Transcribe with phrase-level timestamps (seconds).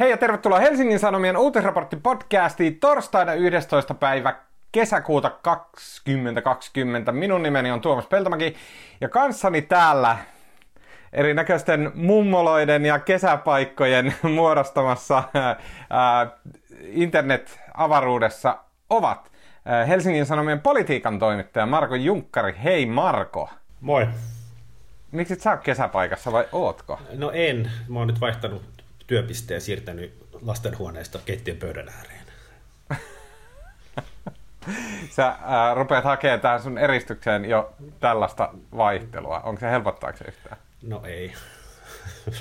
[0.00, 3.94] Hei ja tervetuloa Helsingin Sanomien uutisraportti podcastiin torstaina 11.
[3.94, 4.34] päivä
[4.72, 7.12] kesäkuuta 2020.
[7.12, 8.56] Minun nimeni on Tuomas Peltomäki
[9.00, 10.18] ja kanssani täällä
[11.12, 15.22] erinäköisten mummoloiden ja kesäpaikkojen muodostamassa
[15.90, 16.26] ää,
[16.82, 18.58] internet-avaruudessa
[18.90, 19.32] ovat
[19.64, 22.54] ää, Helsingin Sanomien politiikan toimittaja Marko Junkkari.
[22.64, 23.50] Hei Marko!
[23.80, 24.08] Moi!
[25.12, 27.00] Miksi et sä ole kesäpaikassa vai ootko?
[27.12, 27.70] No en.
[27.88, 28.75] Mä oon nyt vaihtanut
[29.06, 32.26] työpisteen siirtänyt lastenhuoneesta keittiön pöydän ääreen.
[35.10, 39.40] Sä ää, rupeat hakemaan tähän sun eristykseen jo tällaista vaihtelua.
[39.40, 40.56] Onko se helpottaako se yhtään?
[40.82, 41.32] No ei.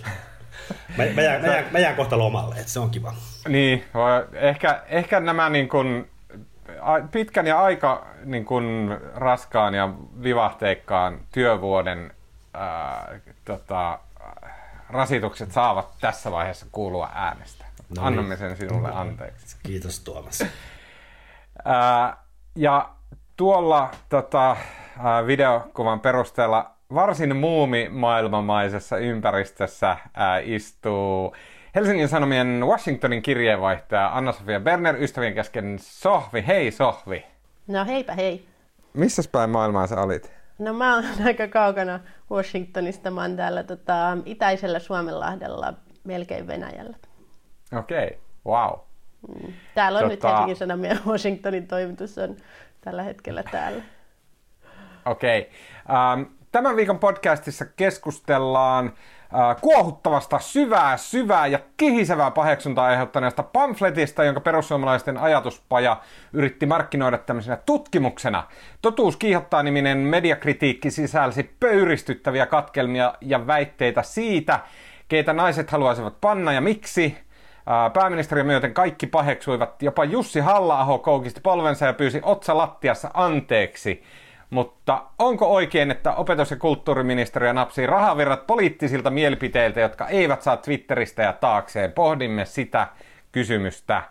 [0.98, 3.14] mä, mä, jään, mä, jään, mä jään kohta lomalle, että se on kiva.
[3.48, 3.84] Niin,
[4.34, 6.08] ehkä, ehkä nämä niin kun,
[7.12, 9.90] pitkän ja aika niin kun, raskaan ja
[10.24, 12.14] vivahteikkaan työvuoden
[12.54, 14.00] ää, tota,
[14.96, 17.66] rasitukset saavat tässä vaiheessa kuulua äänestä.
[17.66, 18.08] No niin.
[18.08, 19.58] Annamme sen sinulle anteeksi.
[19.64, 20.46] Kiitos Tuomas.
[21.66, 22.18] Ää,
[22.56, 22.90] ja
[23.36, 24.58] tuolla tota,
[25.04, 31.36] ää, videokuvan perusteella varsin muumimaailmamaisessa ympäristössä ää, istuu
[31.76, 36.44] Helsingin Sanomien Washingtonin kirjeenvaihtaja Anna-Sofia Berner ystävien kesken Sohvi.
[36.48, 37.26] Hei Sohvi!
[37.68, 38.48] No heipä hei.
[38.94, 40.32] Missä päin maailmaa sä olit?
[40.60, 42.00] No mä oon aika kaukana
[42.32, 43.12] Washingtonista.
[43.12, 46.98] Mä oon täällä tota, itäisellä Suomenlahdella, melkein Venäjällä.
[47.80, 48.18] Okei, okay.
[48.46, 48.80] wow.
[49.76, 52.36] Täällä on nyt Tota- Helsingin Sanomien Washingtonin toimitus on
[52.82, 53.84] tällä hetkellä täällä.
[55.06, 55.40] Okei.
[55.40, 55.52] Okay.
[55.98, 58.94] Ähm, tämän viikon podcastissa keskustellaan
[59.62, 65.98] kuohuttavasta, syvää, syvää ja kihisevää paheksuntaa aiheuttaneesta pamfletista, jonka perussuomalaisten ajatuspaja
[66.34, 68.44] yritti markkinoida tämmöisenä tutkimuksena.
[68.82, 74.60] Totuus kiihottaa niminen mediakritiikki sisälsi pöyristyttäviä katkelmia ja väitteitä siitä,
[75.08, 77.18] keitä naiset haluaisivat panna ja miksi.
[77.68, 84.04] Ää, Pääministeriä myöten kaikki paheksuivat, jopa Jussi halla koukisti polvensa ja pyysi otsa lattiassa anteeksi.
[84.56, 91.24] Mutta onko oikein, että opetus- ja kulttuuriministeriö napsii rahavirrat poliittisilta mielipiteiltä, jotka eivät saa Twitteristä
[91.24, 91.92] ja taakseen?
[91.92, 92.88] Pohdimme sitä
[93.36, 94.04] kysymystä.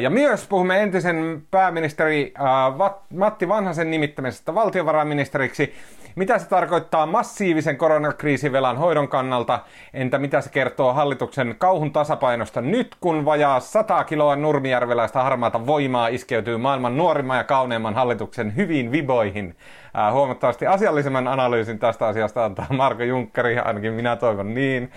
[0.00, 2.34] Ja myös puhumme entisen pääministeri
[3.14, 5.74] Matti Vanhasen nimittämisestä valtiovarainministeriksi.
[6.16, 9.60] Mitä se tarkoittaa massiivisen koronakriisivelan hoidon kannalta?
[9.94, 16.08] Entä mitä se kertoo hallituksen kauhun tasapainosta nyt, kun vajaa 100 kiloa nurmijärveläistä harmaata voimaa
[16.08, 19.56] iskeytyy maailman nuorimman ja kauneimman hallituksen hyviin viboihin?
[19.94, 24.90] Ää, huomattavasti asiallisemman analyysin tästä asiasta antaa Marko Junkkari, ainakin minä toivon niin.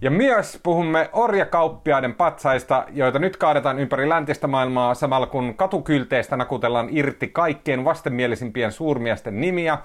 [0.00, 6.88] Ja myös puhumme orjakauppiaiden patsaista, joita nyt kaadetaan ympäri läntistä maailmaa samalla kun katukylteistä nakutellaan
[6.90, 9.78] irti kaikkein vastenmielisimpien suurmiesten nimiä.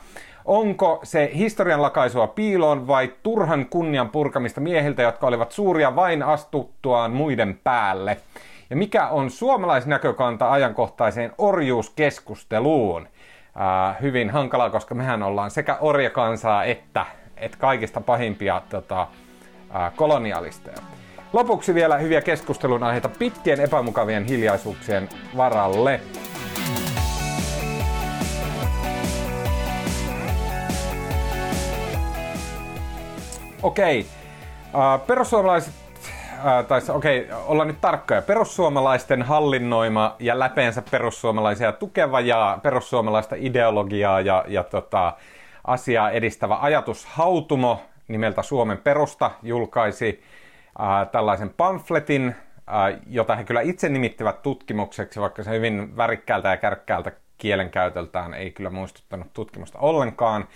[0.45, 7.11] Onko se historian lakaisua piiloon vai turhan kunnian purkamista miehiltä, jotka olivat suuria vain astuttuaan
[7.11, 8.17] muiden päälle?
[8.69, 13.07] Ja mikä on suomalaisnäkökanta ajankohtaiseen orjuuskeskusteluun?
[13.55, 17.05] Ää, hyvin hankalaa, koska mehän ollaan sekä orjakansaa että,
[17.37, 19.07] että kaikista pahimpia tota,
[19.95, 20.77] kolonialisteja.
[21.33, 26.01] Lopuksi vielä hyviä keskustelun aiheita pitkien epämukavien hiljaisuuksien varalle.
[33.63, 34.05] Okei,
[34.75, 35.73] äh, perussuomalaiset,
[36.45, 38.21] äh, tai okei, ollaan nyt tarkkoja.
[38.21, 45.13] Perussuomalaisten hallinnoima ja läpeensä perussuomalaisia tukeva ja perussuomalaista ideologiaa ja, ja tota,
[45.63, 50.23] asiaa edistävä ajatushautumo nimeltä Suomen perusta julkaisi
[50.79, 56.57] äh, tällaisen pamfletin, äh, jota he kyllä itse nimittivät tutkimukseksi, vaikka se hyvin värikkäältä ja
[56.57, 60.47] kärkkäältä kielenkäytöltään ei kyllä muistuttanut tutkimusta ollenkaan.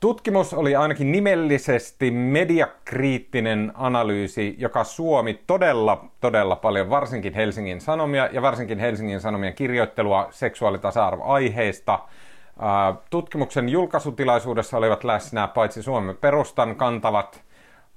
[0.00, 8.42] Tutkimus oli ainakin nimellisesti mediakriittinen analyysi, joka suomi todella, todella paljon, varsinkin Helsingin Sanomia ja
[8.42, 11.98] varsinkin Helsingin Sanomien kirjoittelua seksuaalitasa-arvoaiheista.
[13.10, 17.42] Tutkimuksen julkaisutilaisuudessa olivat läsnä paitsi Suomen perustan kantavat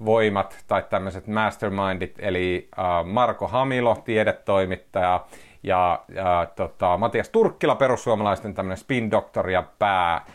[0.06, 2.70] voimat tai tämmöiset mastermindit, eli
[3.04, 5.26] Marko Hamilo, tiedetoimittaja,
[5.64, 10.26] ja, ja tota, Matias Turkkila, perussuomalaisten tämmöinen spin-doktori ja pää,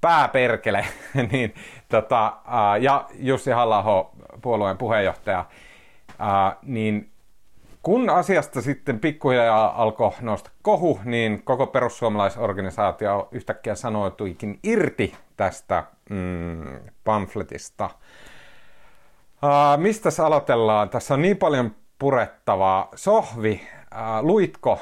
[0.00, 0.86] pääperkele,
[1.32, 1.54] niin,
[1.88, 2.32] tota,
[2.80, 4.10] ja Jussi halla
[4.42, 5.44] puolueen puheenjohtaja,
[6.62, 7.10] niin
[7.86, 16.80] kun asiasta sitten pikkuhiljaa alkoi nousta kohu, niin koko perussuomalaisorganisaatio yhtäkkiä sanoituikin irti tästä mm,
[17.04, 17.90] pamfletista.
[19.42, 20.88] Uh, mistä aloitellaan?
[20.88, 22.88] Tässä on niin paljon purettavaa.
[22.94, 23.60] Sohvi,
[23.92, 24.80] uh, luitko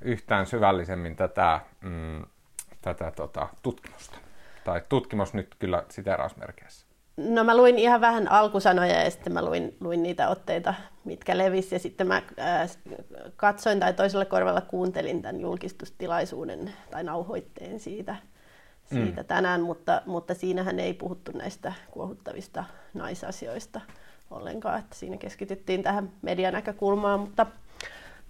[0.00, 2.24] yhtään syvällisemmin tätä, mm,
[2.82, 4.18] tätä tota, tutkimusta?
[4.64, 6.85] Tai tutkimus nyt kyllä siterausmerkeissä.
[7.16, 10.74] No mä luin ihan vähän alkusanoja ja sitten mä luin, luin niitä otteita,
[11.04, 12.66] mitkä levisi ja sitten mä ää,
[13.36, 18.16] katsoin tai toisella korvalla kuuntelin tämän julkistustilaisuuden tai nauhoitteen siitä,
[18.84, 19.26] siitä mm.
[19.26, 22.64] tänään, mutta, mutta siinähän ei puhuttu näistä kuohuttavista
[22.94, 23.80] naisasioista
[24.30, 27.46] ollenkaan, että siinä keskityttiin tähän medianäkökulmaan, mutta,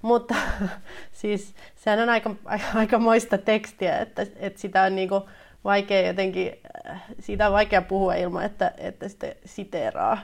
[0.02, 0.34] mutta
[1.12, 2.34] siis sehän on aika,
[2.74, 5.22] aika moista tekstiä, että, että sitä on niin kuin,
[5.66, 6.52] vaikea jotenkin,
[6.88, 10.18] äh, siitä on vaikea puhua ilman, että, että sitä siteeraa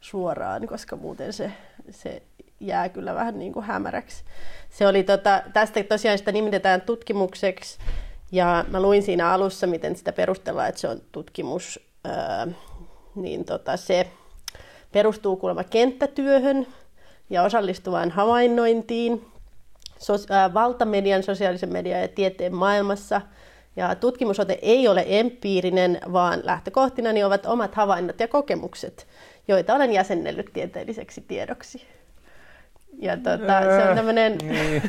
[0.00, 1.52] suoraan, koska muuten se,
[1.90, 2.22] se
[2.60, 4.24] jää kyllä vähän niin kuin hämäräksi.
[4.70, 7.78] Se oli tota, tästä tosiaan sitä nimitetään tutkimukseksi,
[8.32, 12.46] ja mä luin siinä alussa, miten sitä perustellaan, että se on tutkimus, ää,
[13.14, 14.10] niin tota, se
[14.92, 16.66] perustuu kuulemma kenttätyöhön
[17.30, 19.26] ja osallistuvaan havainnointiin,
[19.98, 23.20] so, ää, valtamedian, sosiaalisen median ja tieteen maailmassa–
[23.78, 29.06] ja tutkimusote ei ole empiirinen, vaan lähtökohtina niin ovat omat havainnot ja kokemukset,
[29.48, 31.86] joita olen jäsennellyt tieteelliseksi tiedoksi.
[32.98, 34.82] Ja tota, se on tämmöinen, niin.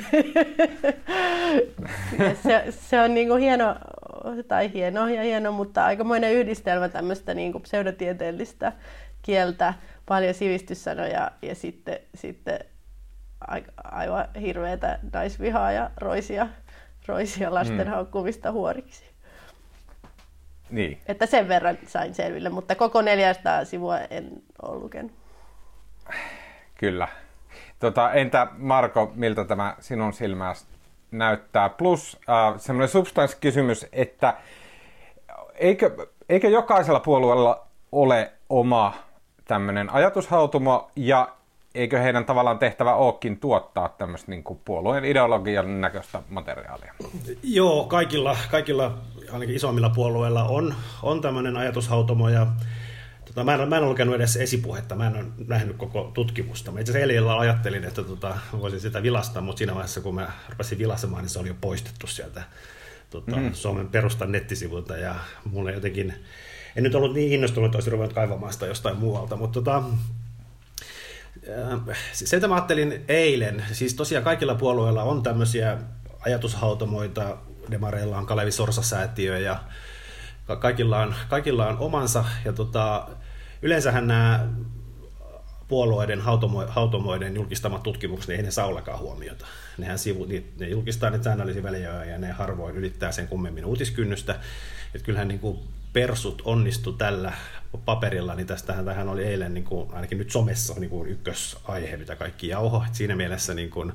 [2.43, 3.75] se, se on niinku hieno,
[4.47, 8.71] tai hieno ja hieno, mutta aikamoinen yhdistelmä tämmöistä niinku pseudotieteellistä
[9.21, 9.73] kieltä,
[10.05, 12.59] paljon sivistyssanoja ja sitten, sitten
[13.83, 16.47] aivan hirveätä naisvihaa ja roisia
[17.09, 17.93] roisia lasten mm.
[17.93, 19.03] haukkumista huoriksi.
[20.69, 20.99] Niin.
[21.07, 25.11] Että sen verran sain selville, mutta koko 400 sivua en ole lukenut.
[26.75, 27.07] Kyllä.
[27.79, 30.69] Tota, entä Marko, miltä tämä sinun silmästä
[31.11, 31.69] näyttää?
[31.69, 34.33] Plus äh, semmoinen substanssikysymys, että
[35.55, 38.93] eikö, eikö jokaisella puolueella ole oma
[39.47, 41.29] tämmöinen ajatushautumo ja
[41.75, 46.93] eikö heidän tavallaan tehtävä olekin tuottaa tämmöistä niin kuin puolueen ideologian näköistä materiaalia?
[47.43, 48.97] Joo, kaikilla, kaikilla
[49.31, 52.47] ainakin isommilla puolueilla on, on tämmöinen ajatushautomo ja
[53.25, 56.71] tota, mä, en, mä en ole lukenut edes esipuhetta, mä en ole nähnyt koko tutkimusta.
[56.71, 60.77] Mä itse asiassa ajattelin, että tota, voisin sitä vilastaa, mutta siinä vaiheessa kun mä rupesin
[60.77, 62.43] vilasemaan, niin se oli jo poistettu sieltä
[63.09, 63.53] tota, mm.
[63.53, 65.15] Suomen perustan nettisivulta ja
[65.51, 66.13] mulle jotenkin,
[66.75, 69.83] en nyt ollut niin innostunut, että olisin ruvennut kaivamaan sitä jostain muualta, mutta tota,
[72.13, 75.77] se, mitä mä ajattelin eilen, siis tosiaan kaikilla puolueilla on tämmöisiä
[76.19, 77.37] ajatushautomoita,
[77.71, 79.63] demareilla on Kalevi Sorsa-säätiö ja
[80.59, 82.25] kaikilla on, kaikilla on omansa.
[82.45, 83.07] Ja tota,
[83.61, 84.47] yleensähän nämä
[85.67, 89.45] puolueiden hautomo, hautomoiden julkistamat tutkimukset, niin ei ne saa ollenkaan huomiota.
[89.77, 90.27] Nehän sivu,
[90.59, 94.35] ne julkistaa ne säännöllisiä väliä ja ne harvoin ylittää sen kummemmin uutiskynnystä.
[94.95, 95.59] Että kyllähän niin kuin
[95.93, 97.33] persut onnistu tällä
[97.85, 102.15] paperilla, niin tästähän tähän oli eilen niin kuin, ainakin nyt somessa niin kuin ykkösaihe, mitä
[102.15, 102.83] kaikki jauho.
[102.91, 103.91] Siinä mielessä niin kuin,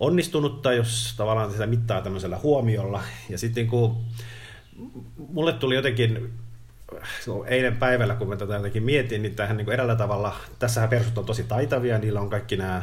[0.00, 3.02] onnistunutta, jos tavallaan sitä mittaa tämmöisellä huomiolla.
[3.28, 3.96] Ja sitten niin kuin,
[5.16, 6.32] mulle tuli jotenkin
[7.26, 11.18] no, eilen päivällä, kun mä tätä jotenkin mietin, niin tähän niin eräällä tavalla, tässähän persut
[11.18, 12.82] on tosi taitavia, niillä on kaikki nämä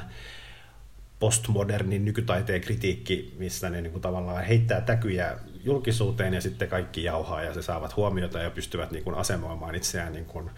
[1.20, 7.44] postmodernin nykytaiteen kritiikki, missä ne niin kuin tavallaan heittää täkyjä julkisuuteen ja sitten kaikki jauhaa
[7.44, 10.50] ja se saavat huomiota ja pystyvät niin kuin asemoimaan itseään niin kuin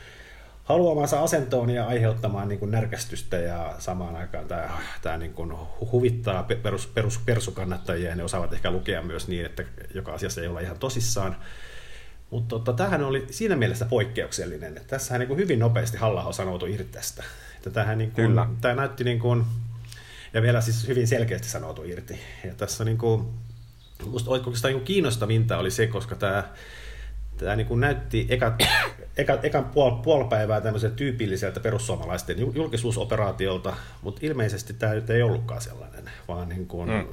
[0.64, 4.70] haluamansa asentoon ja aiheuttamaan niin kuin närkästystä ja samaan aikaan tämä,
[5.02, 5.54] tämä niin kuin
[5.92, 9.64] huvittaa perus, perus, persukannattajia ja ne osaavat ehkä lukea myös niin, että
[9.94, 11.36] joka asiassa ei olla ihan tosissaan.
[12.30, 16.74] Mutta tota, tämähän oli siinä mielessä poikkeuksellinen, että tässähän niin kuin hyvin nopeasti halla sanoutui
[16.74, 17.24] irti tästä.
[17.56, 18.48] Että tämähän niin kuin, Kyllä.
[18.62, 19.46] tämä näytti niin kuin,
[20.34, 22.20] ja vielä siis hyvin selkeästi sanoutu irti.
[22.44, 23.28] Ja tässä niin kuin,
[24.06, 26.44] musta oikeastaan niin kiinnostavinta oli se, koska tämä,
[27.38, 28.56] tämä niin kuin näytti eka,
[29.18, 36.10] eka, ekan puol, puolipäivää tämmöisen tyypilliseltä perussuomalaisten julkisuusoperaatiolta, mutta ilmeisesti tämä nyt ei ollutkaan sellainen,
[36.28, 37.08] vaan niin kuin, mm.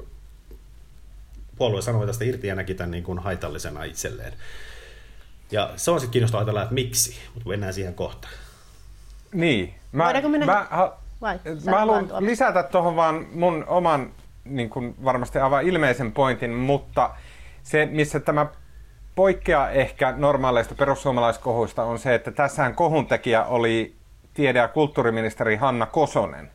[1.55, 4.33] puolue sanoi tästä irti ja näki tämän niin kuin haitallisena itselleen.
[5.51, 8.27] Ja se on sitten kiinnostavaa ajatella, että miksi, mutta mennään siihen kohta.
[9.33, 9.73] Niin.
[9.91, 10.45] Mä, mennä?
[10.45, 11.39] Mä, ha, Vai?
[11.65, 14.11] Mä haluan lisätä tuohon vaan mun oman
[14.45, 17.09] niin kuin varmasti aivan ilmeisen pointin, mutta
[17.63, 18.45] se, missä tämä
[19.15, 23.95] poikkeaa ehkä normaaleista perussuomalaiskohuista, on se, että tässähän kohuntekijä oli
[24.33, 26.51] tiede- ja kulttuuriministeri Hanna Kosonen,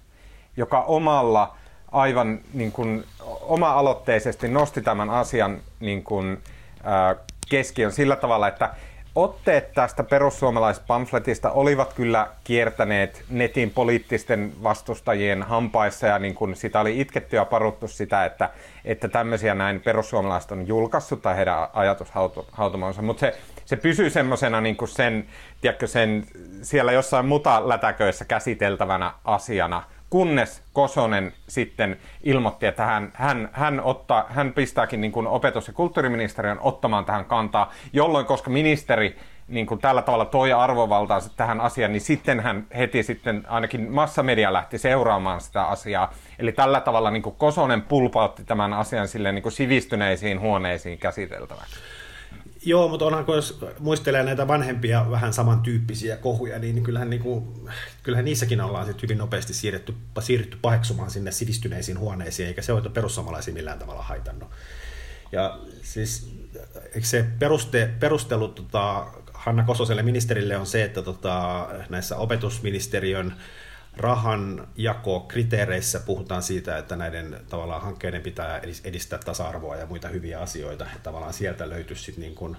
[0.56, 1.56] joka omalla
[1.92, 3.04] aivan niin kuin,
[3.40, 6.38] oma-aloitteisesti nosti tämän asian niin kuin,
[6.86, 7.16] äh,
[7.48, 8.74] keskiön sillä tavalla, että
[9.22, 17.00] otteet tästä perussuomalaispamfletista olivat kyllä kiertäneet netin poliittisten vastustajien hampaissa ja niin kuin sitä oli
[17.00, 18.50] itketty ja paruttu sitä, että,
[18.84, 24.76] että tämmöisiä näin perussuomalaiset on julkaissut tai heidän ajatushautumansa, mutta se, se pysyy semmoisena niin
[24.76, 25.26] kuin sen,
[25.60, 26.26] tiedätkö, sen
[26.62, 34.52] siellä jossain mutalätäköissä käsiteltävänä asiana– kunnes Kosonen sitten ilmoitti, että hän, hän, hän, ottaa, hän
[34.52, 39.16] pistääkin niin kuin opetus- ja kulttuuriministeriön ottamaan tähän kantaa, jolloin koska ministeri
[39.48, 44.52] niin kuin tällä tavalla toi arvovaltaansa tähän asiaan, niin sitten hän heti sitten ainakin massamedia
[44.52, 46.12] lähti seuraamaan sitä asiaa.
[46.38, 51.76] Eli tällä tavalla niin kuin Kosonen pulpautti tämän asian sille niin kuin sivistyneisiin huoneisiin käsiteltäväksi.
[52.64, 57.70] Joo, mutta onhan, kun jos muistelee näitä vanhempia vähän samantyyppisiä kohuja, niin kyllähän, niin kuin,
[58.02, 62.90] kyllähän niissäkin ollaan sit hyvin nopeasti siirretty, siirrytty paheksumaan sinne sivistyneisiin huoneisiin, eikä se ole
[62.90, 64.48] perussuomalaisia millään tavalla haitannut.
[65.32, 66.30] Ja siis
[66.94, 73.34] eikö se peruste, perustelu tota, Hanna Kososelle ministerille on se, että tota, näissä opetusministeriön
[74.00, 74.68] rahan
[75.28, 80.84] kriteereissä puhutaan siitä, että näiden tavallaan hankkeiden pitää edistää tasa-arvoa ja muita hyviä asioita.
[80.84, 82.56] Että tavallaan sieltä löytyisi sitten niin kuin,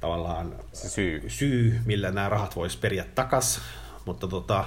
[0.00, 1.24] tavallaan syy.
[1.28, 3.60] syy, millä nämä rahat voisi periä takas.
[4.04, 4.64] Mutta tota,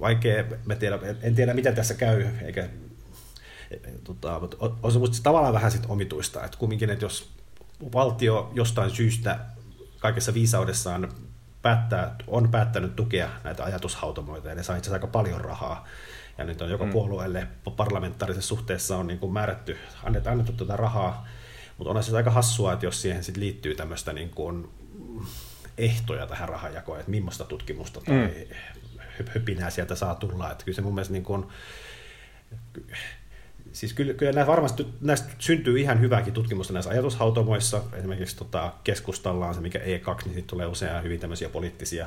[0.00, 2.68] vaikea, mä tiedä, en tiedä miten tässä käy, eikä
[4.04, 7.30] tota, mutta on se musta tavallaan vähän sit omituista, että kumminkin, että jos
[7.92, 9.38] valtio jostain syystä
[9.98, 11.12] kaikessa viisaudessaan
[11.62, 15.86] päättää, on päättänyt tukea näitä ajatushautomoita, ja ne saa itse aika paljon rahaa.
[16.38, 16.90] Ja nyt on joka mm.
[16.90, 17.46] puolueelle
[17.76, 21.26] parlamentaarisessa suhteessa on niin kuin määrätty, annettu, annettu tuota rahaa,
[21.78, 24.70] mutta on se aika hassua, että jos siihen sit liittyy tämmöistä niin kuin
[25.78, 29.26] ehtoja tähän rahanjakoon, että millaista tutkimusta tai mm.
[29.34, 30.52] höpinää sieltä saa tulla.
[30.52, 31.46] Että kyllä se mun mielestä niin kuin,
[33.72, 37.82] siis kyllä, kyllä näistä varmasti näistä syntyy ihan hyvääkin tutkimusta näissä ajatushautomoissa.
[37.92, 39.84] Esimerkiksi tota, keskustalla on se, mikä E2,
[40.24, 42.06] niin siitä tulee usein hyvin tämmöisiä poliittisia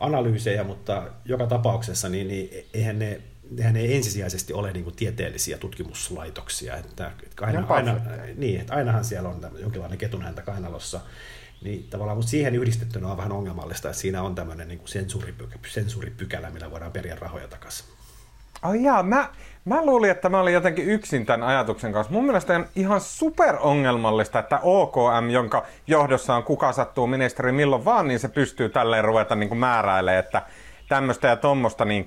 [0.00, 3.20] analyysejä, mutta joka tapauksessa niin, niin eihän ne
[3.50, 6.76] nehän ei ensisijaisesti ole niin kuin tieteellisiä tutkimuslaitoksia.
[6.76, 7.96] Että, että aina, aina,
[8.36, 11.00] niin, että ainahan siellä on jonkinlainen ketunhäntä kainalossa.
[11.62, 14.88] Niin tavallaan, mutta siihen yhdistettynä on vähän ongelmallista, että siinä on tämmöinen niin kuin
[15.68, 17.86] sensuuripykälä, millä voidaan periä rahoja takaisin.
[18.62, 19.32] Ai jaa, mä,
[19.64, 22.12] mä luulin, että mä olin jotenkin yksin tämän ajatuksen kanssa.
[22.12, 27.84] Mun mielestä on ihan super ongelmallista, että OKM, jonka johdossa on kuka sattuu ministeri milloin
[27.84, 30.42] vaan, niin se pystyy tälleen ruveta niin kuin määräilemään, että
[30.88, 32.06] tämmöistä ja tuommoista niin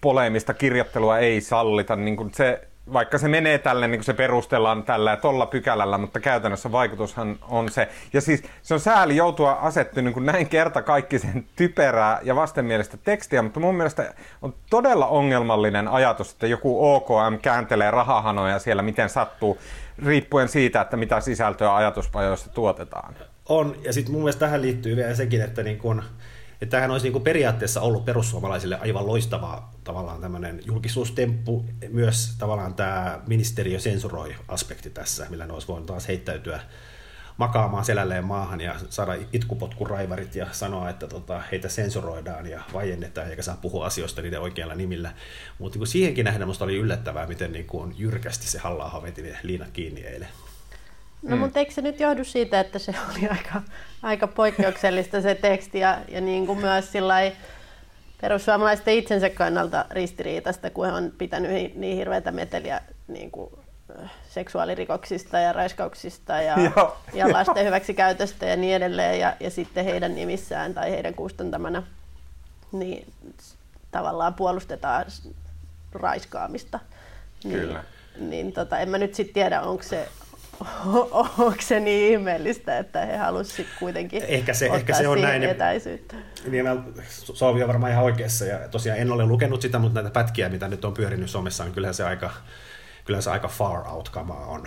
[0.00, 1.96] poleemista kirjoittelua ei sallita.
[1.96, 5.98] Niin kuin se vaikka se menee tälle, niin kuin se perustellaan tällä ja tolla pykälällä,
[5.98, 7.88] mutta käytännössä vaikutushan on se.
[8.12, 12.36] Ja siis se on sääli joutua asettumaan niin kuin näin kerta kaikki sen typerää ja
[12.36, 18.82] vastenmielistä tekstiä, mutta mun mielestä on todella ongelmallinen ajatus, että joku OKM kääntelee rahahanoja siellä
[18.82, 19.58] miten sattuu,
[20.04, 23.14] riippuen siitä, että mitä sisältöä ajatuspajoissa tuotetaan.
[23.48, 26.02] On, ja sitten mun mielestä tähän liittyy vielä sekin, että niin kun
[26.62, 32.74] että tämähän olisi niin kuin periaatteessa ollut perussuomalaisille aivan loistava tavallaan tämmöinen julkisuustemppu, myös tavallaan
[32.74, 36.60] tämä ministeriö sensuroi aspekti tässä, millä ne olisi voinut taas heittäytyä
[37.36, 43.42] makaamaan selälleen maahan ja saada itkupotkuraivarit ja sanoa, että tota, heitä sensuroidaan ja vaiennetaan eikä
[43.42, 45.12] saa puhua asioista niiden oikealla nimillä.
[45.58, 49.38] Mutta niin siihenkin nähden minusta oli yllättävää, miten niin kuin jyrkästi se halla veti ne
[49.42, 50.28] liinat kiinni eilen.
[51.22, 51.40] No mm.
[51.42, 53.62] mutta eikö se nyt johdu siitä, että se oli aika,
[54.02, 57.32] aika poikkeuksellista se teksti ja, ja niin kuin myös sillai
[58.20, 63.50] perussuomalaisten itsensä kannalta ristiriitasta, kun he on pitänyt niin hirveätä meteliä niin kuin
[64.28, 66.56] seksuaalirikoksista ja raiskauksista ja,
[67.14, 71.82] ja lasten hyväksikäytöstä ja niin edelleen ja, ja sitten heidän nimissään tai heidän kustantamana
[72.72, 73.12] niin
[73.90, 75.04] tavallaan puolustetaan
[75.92, 76.80] raiskaamista.
[77.44, 77.84] Niin, Kyllä.
[78.18, 80.08] Niin tota, en mä nyt sitten tiedä, onko se,
[81.38, 85.42] onko se niin ihmeellistä, että he halusivat kuitenkin ehkä se, ehkä se on näin.
[85.42, 86.16] etäisyyttä.
[86.46, 86.76] Niin, mä,
[87.08, 90.68] Soovi on varmaan ihan oikeassa, ja tosiaan en ole lukenut sitä, mutta näitä pätkiä, mitä
[90.68, 92.30] nyt on pyörinyt somessa, niin kyllähän se aika,
[93.04, 94.66] kyllähän se aika far out kamaa on.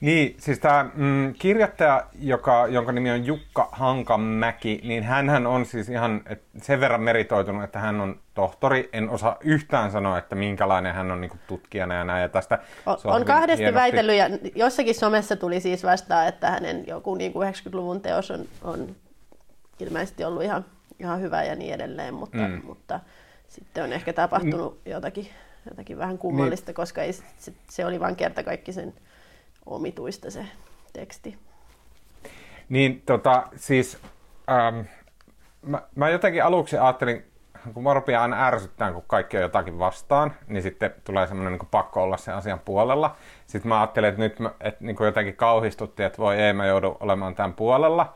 [0.00, 5.88] Niin, siis tämä mm, kirjoittaja, joka, jonka nimi on Jukka Hankamäki, niin hän on siis
[5.88, 8.88] ihan et, sen verran meritoitunut, että hän on tohtori.
[8.92, 12.22] En osaa yhtään sanoa, että minkälainen hän on niin tutkijana ja näin.
[12.22, 13.74] Ja tästä on, on kahdesti hienosti...
[13.74, 18.44] väitellyt ja jossakin somessa tuli siis vastaan, että hänen joku niin kuin 90-luvun teos on,
[18.64, 18.96] on
[19.80, 20.64] ilmeisesti ollut ihan,
[21.00, 22.60] ihan hyvä ja niin edelleen, mutta, mm.
[22.64, 23.00] mutta
[23.48, 24.92] sitten on ehkä tapahtunut mm.
[24.92, 25.28] jotakin,
[25.68, 26.74] jotakin vähän kummallista, niin.
[26.74, 28.94] koska ei, se, se oli vain kerta kaikki sen
[29.68, 30.44] omituista se
[30.92, 31.38] teksti.
[32.68, 33.98] Niin, tota, siis
[34.50, 34.80] ähm,
[35.62, 37.24] mä, mä jotenkin aluksi ajattelin,
[37.74, 41.68] kun mä rupean aina ärsyttämään, kun kaikki on jotakin vastaan, niin sitten tulee semmoinen niin
[41.70, 43.16] pakko olla sen asian puolella.
[43.46, 46.96] Sitten mä ajattelin, että nyt mä, että niin jotenkin kauhistuttiin, että voi ei, mä joudu
[47.00, 48.14] olemaan tämän puolella.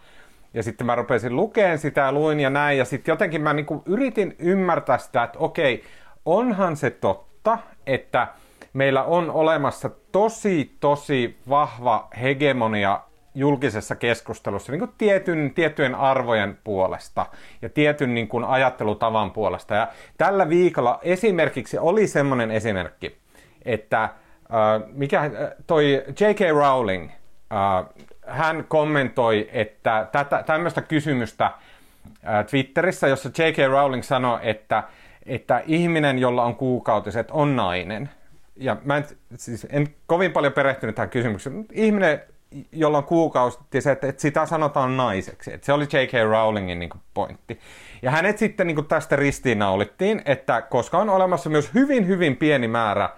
[0.55, 3.67] Ja sitten mä rupesin lukeen sitä ja luin ja näin, ja sitten jotenkin mä niin
[3.87, 5.85] yritin ymmärtää sitä, että okei,
[6.25, 8.29] onhan se totta, että
[8.73, 13.01] meillä on olemassa tosi, tosi vahva hegemonia
[13.35, 17.27] julkisessa keskustelussa niin kuin tietyn, tiettyjen arvojen puolesta
[17.63, 19.75] ja tietyn niin kuin ajattelutavan puolesta.
[19.75, 19.89] Ja
[20.19, 23.17] tällä viikolla esimerkiksi oli semmoinen esimerkki,
[23.65, 24.11] että äh,
[24.87, 25.31] mikä
[25.67, 26.41] toi J.K.
[26.51, 27.11] Rowling,
[27.53, 31.51] äh, hän kommentoi, että tätä, tämmöistä kysymystä
[32.25, 33.59] ää, Twitterissä, jossa J.K.
[33.71, 34.83] Rowling sanoi, että,
[35.27, 38.11] että ihminen, jolla on kuukautiset, on nainen.
[38.57, 39.05] Ja mä en,
[39.35, 42.21] siis en kovin paljon perehtynyt tähän kysymykseen, mutta ihminen,
[42.73, 45.55] jolla on kuukautiset, että sitä sanotaan naiseksi.
[45.55, 46.13] Että se oli J.K.
[46.31, 47.61] Rowlingin niin kuin, pointti.
[48.03, 52.69] Ja hänet sitten niin kuin, tästä ristiinnaulittiin, että koska on olemassa myös hyvin, hyvin pieni
[52.69, 53.09] määrä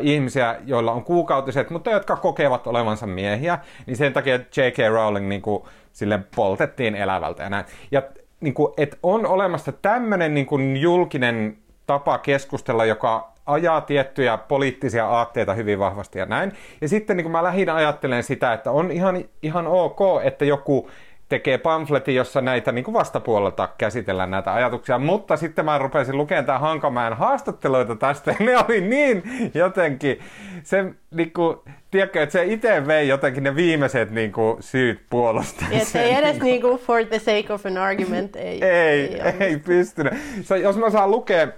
[0.00, 4.78] ihmisiä, joilla on kuukautiset, mutta jotka kokevat olevansa miehiä, niin sen takia J.K.
[4.90, 7.64] Rowling niin kuin, sille poltettiin elävältä ja näin.
[7.90, 8.02] Ja
[8.40, 15.54] niin kuin, et on olemassa tämmöinen niin julkinen tapa keskustella, joka ajaa tiettyjä poliittisia aatteita
[15.54, 16.52] hyvin vahvasti ja näin.
[16.80, 20.90] Ja sitten niin kuin mä lähinnä ajattelen sitä, että on ihan, ihan ok, että joku
[21.28, 26.46] tekee pamfletin, jossa näitä niin kuin vastapuolelta käsitellään näitä ajatuksia, mutta sitten mä rupesin lukemaan
[26.46, 29.22] tämän Hankamäen haastatteluita tästä, ja ne oli niin
[29.54, 30.20] jotenkin,
[30.62, 31.56] se niin kuin,
[31.90, 35.68] tiedätkö, että se itse vei jotenkin ne viimeiset niin kuin, syyt puolustaa.
[35.70, 39.32] Ja se ei edes niin kuin for the sake of an argument ei, ei, ei,
[39.40, 40.12] ei pystynyt.
[40.42, 41.48] So, jos mä saan lukea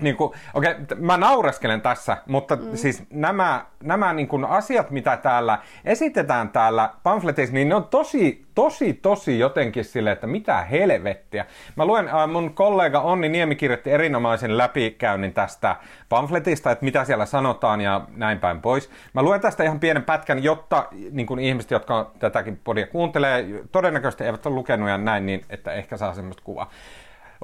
[0.00, 2.76] niin kuin, okei, okay, mä naureskelen tässä, mutta mm.
[2.76, 8.44] siis nämä, nämä niin kuin asiat, mitä täällä esitetään täällä pamfletissa, niin ne on tosi,
[8.54, 11.46] tosi, tosi jotenkin sille, että mitä helvettiä.
[11.76, 15.76] Mä luen, äh, mun kollega Onni Niemi kirjoitti erinomaisen läpikäynnin tästä
[16.08, 18.90] pamfletista, että mitä siellä sanotaan ja näin päin pois.
[19.12, 24.24] Mä luen tästä ihan pienen pätkän, jotta niin kuin ihmiset, jotka tätäkin podia kuuntelee, todennäköisesti
[24.24, 26.70] eivät ole lukenut ja näin, niin että ehkä saa semmoista kuvaa.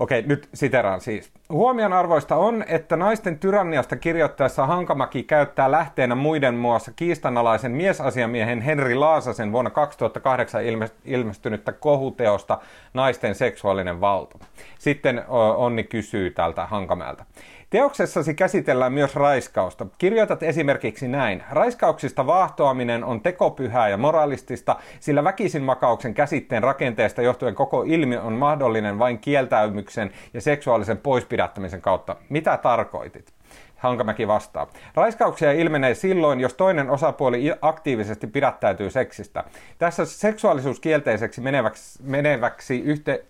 [0.01, 1.33] Okei, nyt siteraan siis.
[1.51, 9.53] Huomionarvoista on, että naisten tyranniasta kirjoittaessa Hankamäki käyttää lähteenä muiden muassa kiistanalaisen miesasiamiehen Henri Laasasen
[9.53, 10.63] vuonna 2008
[11.05, 12.59] ilmestynyttä kohuteosta
[12.95, 14.39] Naisten seksuaalinen valta.
[14.79, 15.25] Sitten
[15.57, 17.25] Onni kysyy tältä Hankamäeltä.
[17.71, 19.87] Teoksessasi käsitellään myös raiskausta.
[19.99, 21.43] Kirjoitat esimerkiksi näin.
[21.51, 28.33] Raiskauksista vaahtoaminen on tekopyhää ja moralistista, sillä väkisin makauksen käsitteen rakenteesta johtuen koko ilmiö on
[28.33, 32.17] mahdollinen vain kieltäymyksen ja seksuaalisen poispidättämisen kautta.
[32.29, 33.33] Mitä tarkoitit?
[33.77, 34.67] Hankamäki vastaa.
[34.95, 39.45] Raiskauksia ilmenee silloin, jos toinen osapuoli aktiivisesti pidättäytyy seksistä.
[39.79, 43.25] Tässä seksuaalisuus kielteiseksi meneväksi, meneväksi yhte,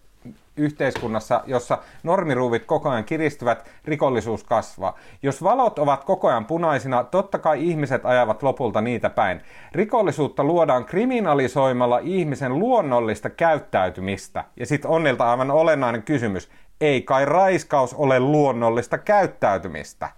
[0.56, 4.98] yhteiskunnassa, jossa normiruuvit koko ajan kiristyvät, rikollisuus kasvaa.
[5.22, 9.40] Jos valot ovat koko ajan punaisina, totta kai ihmiset ajavat lopulta niitä päin.
[9.72, 14.44] Rikollisuutta luodaan kriminalisoimalla ihmisen luonnollista käyttäytymistä.
[14.56, 16.50] Ja sitten Onnilta aivan olennainen kysymys.
[16.80, 20.09] Ei kai raiskaus ole luonnollista käyttäytymistä?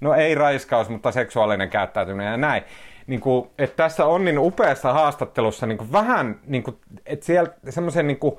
[0.00, 2.62] No ei raiskaus, mutta seksuaalinen käyttäytyminen ja näin.
[3.06, 7.52] Niin kuin, että tässä on niin upeassa haastattelussa niin kuin vähän, niin kuin, että siellä
[7.70, 8.38] semmoisen niin kuin,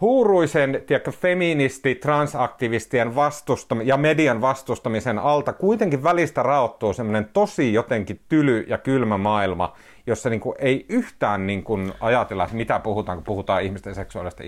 [0.00, 8.20] huuruisen tiedätkö, feministi, transaktivistien vastustam- ja median vastustamisen alta kuitenkin välistä raottuu semmoinen tosi jotenkin
[8.28, 13.18] tyly ja kylmä maailma, jossa niin kuin ei yhtään niin kuin ajatella, että mitä puhutaan,
[13.18, 14.42] kun puhutaan ihmisten seksuaalista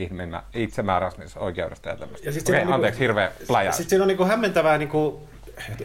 [0.54, 2.28] itsemääräämisoikeudesta ja tämmöistä.
[2.28, 3.72] Ja sit okay, anteeksi, niin kuin, hirveä pläjä.
[3.72, 5.16] Sitten siinä on niin kuin hämmentävää niin kuin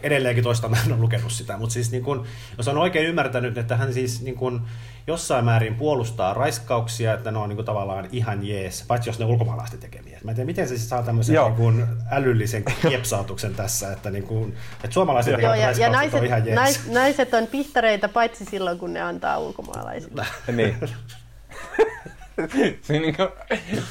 [0.03, 2.25] edelleenkin toista mä en ole lukenut sitä, mutta siis niin kun,
[2.57, 4.61] jos on oikein ymmärtänyt, että hän siis niin kun,
[5.07, 9.25] jossain määrin puolustaa raiskauksia, että ne on niin kun, tavallaan ihan jees, paitsi jos ne
[9.25, 10.19] ulkomaalaisten tekemiä.
[10.23, 14.23] Mä en tiedä, miten se siis saa tämmöisen niin kun, älyllisen kiepsautuksen tässä, että, niin
[14.23, 16.55] kun, että suomalaiset Joo, ja, ja naiset, on ihan jees.
[16.55, 20.25] Nais, naiset on pihtareita paitsi silloin, kun ne antaa ulkomaalaisille.
[20.51, 20.75] niin.
[22.81, 23.29] Siinä niin kuin,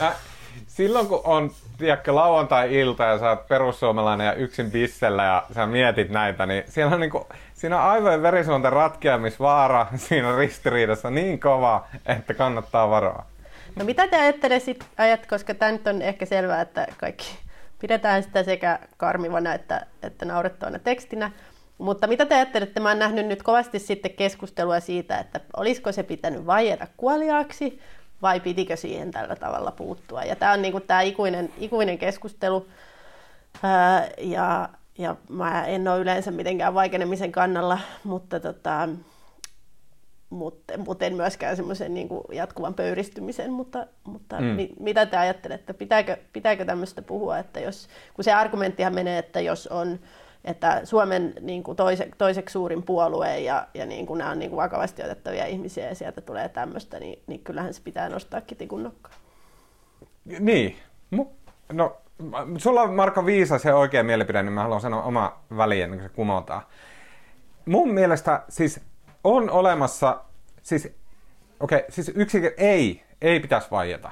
[0.03, 0.15] äh,
[0.67, 6.11] silloin kun on tiedätkö, lauantai-ilta ja sä oot perussuomalainen ja yksin bissellä ja sä mietit
[6.11, 11.87] näitä, niin siellä on, niin kuin, siinä on aivojen verisuonten ratkeamisvaara siinä ristiriidassa niin kova,
[12.07, 13.25] että kannattaa varoa.
[13.77, 17.39] No mitä te ajattelette ajat, koska tämä nyt on ehkä selvää, että kaikki
[17.79, 21.31] pidetään sitä sekä karmivana että, että naurettavana tekstinä,
[21.79, 22.81] mutta mitä te ajattelette?
[22.81, 27.81] Mä oon nähnyt nyt kovasti sitten keskustelua siitä, että olisiko se pitänyt vaieta kuoliaaksi
[28.23, 30.23] vai pitikö siihen tällä tavalla puuttua.
[30.23, 32.69] Ja tämä on niin kuin tämä ikuinen, ikuinen keskustelu.
[33.63, 38.89] Ää, ja, ja mä en ole yleensä mitenkään vaikenemisen kannalla, mutta, tota,
[40.31, 44.47] mutta, mutta en myöskään semmoisen niin jatkuvan pöyristymisen, mutta, mutta mm.
[44.47, 49.41] mi, mitä te ajattelette, pitääkö, pitääkö tämmöistä puhua, että jos, kun se argumenttihan menee, että
[49.41, 49.99] jos on
[50.45, 54.51] että Suomen niin kuin toise, toiseksi suurin puolue ja, ja niin kuin nämä on niin
[54.51, 58.83] kuin vakavasti otettavia ihmisiä ja sieltä tulee tämmöistä, niin, niin kyllähän se pitää nostaa kitikun
[58.83, 59.15] nokkaan.
[60.25, 60.77] Niin.
[61.73, 61.97] No,
[62.59, 66.09] sulla on Marko Viisa se oikea mielipide, niin mä haluan sanoa oma väliin ennen kuin
[66.09, 66.63] se kumotaan.
[67.67, 68.81] Mun mielestä siis
[69.25, 70.21] on olemassa,
[70.63, 70.87] siis
[71.61, 74.11] okei, okay, siis yksi ei, ei pitäisi vaieta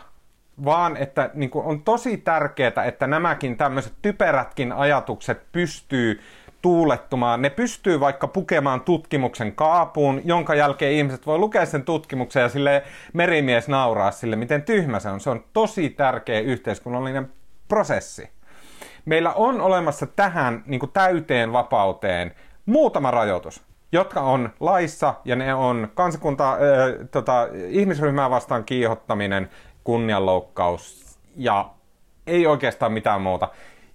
[0.64, 6.20] vaan että niin kuin on tosi tärkeää, että nämäkin tämmöiset typerätkin ajatukset pystyy
[6.62, 7.42] tuulettumaan.
[7.42, 12.82] Ne pystyy vaikka pukemaan tutkimuksen kaapuun, jonka jälkeen ihmiset voi lukea sen tutkimuksen ja sille
[13.12, 15.20] merimies nauraa sille, miten tyhmä se on.
[15.20, 17.32] Se on tosi tärkeä yhteiskunnallinen
[17.68, 18.30] prosessi.
[19.04, 22.34] Meillä on olemassa tähän niin kuin täyteen vapauteen
[22.66, 26.58] muutama rajoitus, jotka on laissa ja ne on kansakunta, äh,
[27.10, 29.50] tota, ihmisryhmää vastaan kiihottaminen,
[29.90, 31.70] kunnianloukkaus ja
[32.26, 33.48] ei oikeastaan mitään muuta.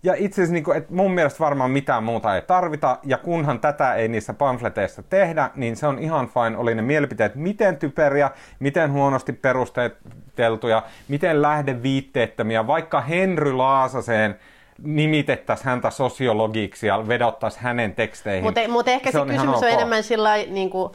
[0.03, 3.60] Ja itse asiassa niin kuin, että mun mielestä varmaan mitään muuta ei tarvita, ja kunhan
[3.60, 8.31] tätä ei niissä pamfleteissa tehdä, niin se on ihan fine, oli ne mielipiteet miten typeriä,
[8.60, 14.39] miten huonosti perusteltuja, miten lähdeviitteettömiä, vaikka Henry Laasaseen
[14.84, 18.43] nimitettäisiin häntä sosiologiksi ja vedottaisiin hänen teksteihin.
[18.43, 20.91] Mutta mut ehkä se, se kysymys on enemmän sillä niin kuin,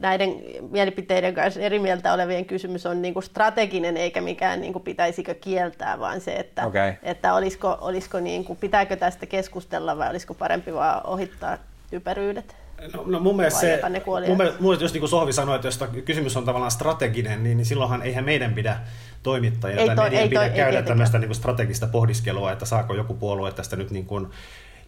[0.00, 4.82] näiden mielipiteiden kanssa eri mieltä olevien kysymys on niin kuin strateginen eikä mikään niin kuin
[4.82, 6.92] pitäisikö kieltää, vaan se, että, okay.
[7.02, 11.58] että olisiko, olisiko niin kuin, pitääkö tästä keskustella vai olisiko parempi vaan ohittaa
[11.90, 12.56] typeryydet.
[12.94, 13.80] No, no mun mielestä se,
[14.26, 17.42] mun mielestä, mun mielestä jos niin kuin Sohvi sanoi, että jos kysymys on tavallaan strateginen,
[17.42, 18.76] niin, niin silloinhan eihän meidän pidä
[19.22, 22.64] toimittajia ei tai meidän ei pidä ei käydä ei tämmöistä niin kuin strategista pohdiskelua, että
[22.64, 24.26] saako joku puolue tästä nyt niin kuin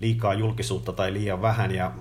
[0.00, 1.74] liikaa julkisuutta tai liian vähän.
[1.74, 1.92] Ja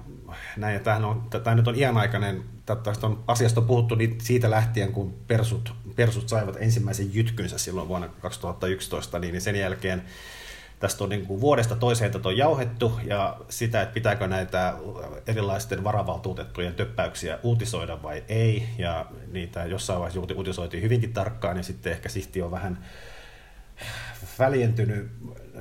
[0.57, 5.73] näin, ja on, tämä nyt on iänaikainen, tästä on, asiasta puhuttu siitä lähtien, kun persut,
[5.95, 10.03] persut saivat ensimmäisen jytkynsä silloin vuonna 2011, niin sen jälkeen
[10.79, 14.73] tästä on niin kuin vuodesta toiseen tätä on jauhettu ja sitä, että pitääkö näitä
[15.27, 18.63] erilaisten varavaltuutettujen töppäyksiä uutisoida vai ei.
[18.77, 22.85] Ja niitä jossain vaiheessa uutisoitiin hyvinkin tarkkaan ja sitten ehkä sihti on vähän
[24.39, 25.11] väljentynyt.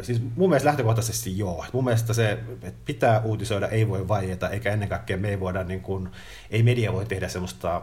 [0.03, 1.65] Siis mun mielestä lähtökohtaisesti joo.
[1.73, 5.65] Mun mielestä se, että pitää uutisoida, ei voi vaieta, eikä ennen kaikkea me ei voida,
[5.65, 6.09] niin kuin,
[6.51, 7.83] ei media voi tehdä sellaista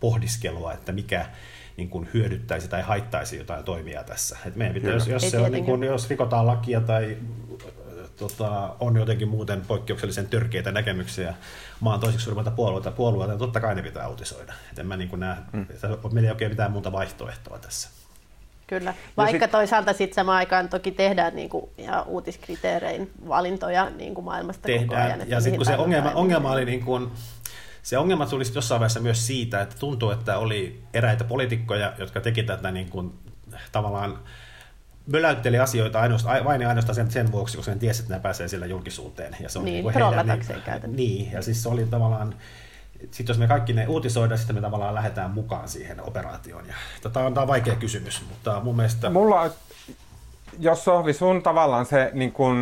[0.00, 1.26] pohdiskelua, että mikä,
[1.76, 4.38] niin kuin hyödyttäisi tai haittaisi jotain toimia tässä.
[4.46, 7.16] Et meidän pitää, jos, jos, se on, niin kuin, jos rikotaan lakia tai
[8.16, 11.34] tota, on jotenkin muuten poikkeuksellisen törkeitä näkemyksiä
[11.80, 14.52] maan toiseksi suurimmalta puolueelta, puolueelta, niin totta kai ne pitää uutisoida.
[14.72, 15.66] Et en mä niin kuin näe, mm.
[16.12, 18.03] meillä ei oikein mitään muuta vaihtoehtoa tässä.
[18.66, 19.50] Kyllä, vaikka sit...
[19.50, 24.88] toisaalta sitten samaan aikaan toki tehdään niin kuin, ja uutiskriteerein valintoja niin kuin maailmasta tehdään.
[24.88, 25.30] koko ajan.
[25.30, 27.10] Ja sitten kun se ongelma, ongelma oli niin kuin,
[27.82, 32.42] se ongelma tuli jossain vaiheessa myös siitä, että tuntuu, että oli eräitä poliitikkoja, jotka teki
[32.42, 33.12] tätä niin kuin,
[33.72, 34.18] tavallaan
[35.06, 38.48] möläytteli asioita ainoastaan, vain ja ainoastaan sen, sen vuoksi, koska sen tiesi, että ne pääsee
[38.48, 39.36] sillä julkisuuteen.
[39.40, 40.26] Ja se on niin, niin heidän,
[40.82, 42.34] niin, niin, ja siis se oli tavallaan,
[43.10, 46.66] sitten jos me kaikki ne uutisoidaan, sitten me tavallaan lähdetään mukaan siihen operaatioon.
[46.66, 46.74] Ja,
[47.10, 49.10] tämä, on, tämä on vaikea kysymys, mutta mun mielestä...
[49.10, 49.50] Mulla,
[50.58, 52.56] jos Sohvi, sun tavallaan se niin kun,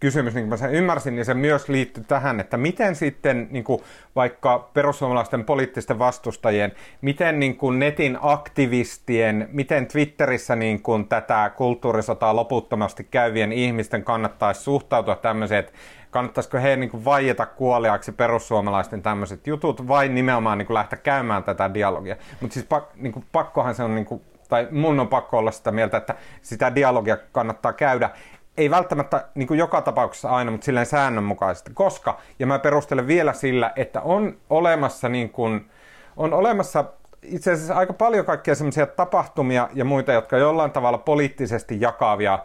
[0.00, 3.64] kysymys, niin kuin mä sen ymmärsin, niin se myös liittyy tähän, että miten sitten niin
[3.64, 3.82] kuin
[4.16, 12.36] vaikka perussuomalaisten poliittisten vastustajien, miten niin kuin netin aktivistien, miten Twitterissä niin kuin tätä kulttuurisotaa
[12.36, 15.72] loputtomasti käyvien ihmisten kannattaisi suhtautua tämmöiseen, että
[16.10, 21.44] kannattaisiko he niin kuin vaieta kuoliaksi perussuomalaisten tämmöiset jutut vai nimenomaan niin kuin lähteä käymään
[21.44, 22.16] tätä dialogia.
[22.40, 25.50] Mutta siis pak, niin kuin pakkohan se on, niin kuin, tai mun on pakko olla
[25.50, 28.10] sitä mieltä, että sitä dialogia kannattaa käydä
[28.56, 31.70] ei välttämättä niin kuin joka tapauksessa aina, mutta silleen säännönmukaisesti.
[31.74, 35.70] Koska, ja mä perustelen vielä sillä, että on olemassa, niin kuin,
[36.16, 36.84] on olemassa
[37.22, 42.38] itse asiassa aika paljon kaikkia semmoisia tapahtumia ja muita, jotka jollain tavalla poliittisesti jakavia.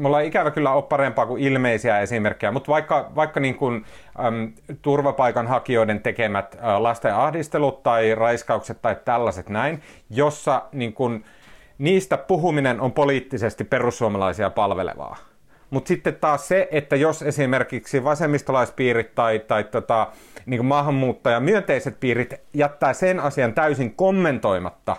[0.00, 3.84] Mulla ei ikävä kyllä ole parempaa kuin ilmeisiä esimerkkejä, mutta vaikka, vaikka niin kuin,
[4.26, 11.24] äm, turvapaikanhakijoiden tekemät ä, lasten ahdistelut tai raiskaukset tai tällaiset näin, jossa niin kuin,
[11.78, 15.16] niistä puhuminen on poliittisesti perussuomalaisia palvelevaa.
[15.70, 20.06] Mutta sitten taas se, että jos esimerkiksi vasemmistolaispiirit tai, tai tota,
[20.46, 24.96] niin maahanmuuttaja myönteiset piirit jättää sen asian täysin kommentoimatta,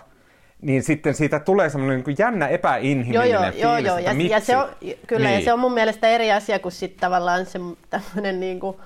[0.64, 3.98] niin sitten siitä tulee semmoinen niin jännä epäinhimillinen joo, joo, fiilis, joo, joo.
[3.98, 4.68] Ja, ja se on,
[5.06, 5.38] kyllä, niin.
[5.38, 7.58] ja se on mun mielestä eri asia kuin sitten tavallaan se
[7.90, 8.76] tämmöinen niin kuin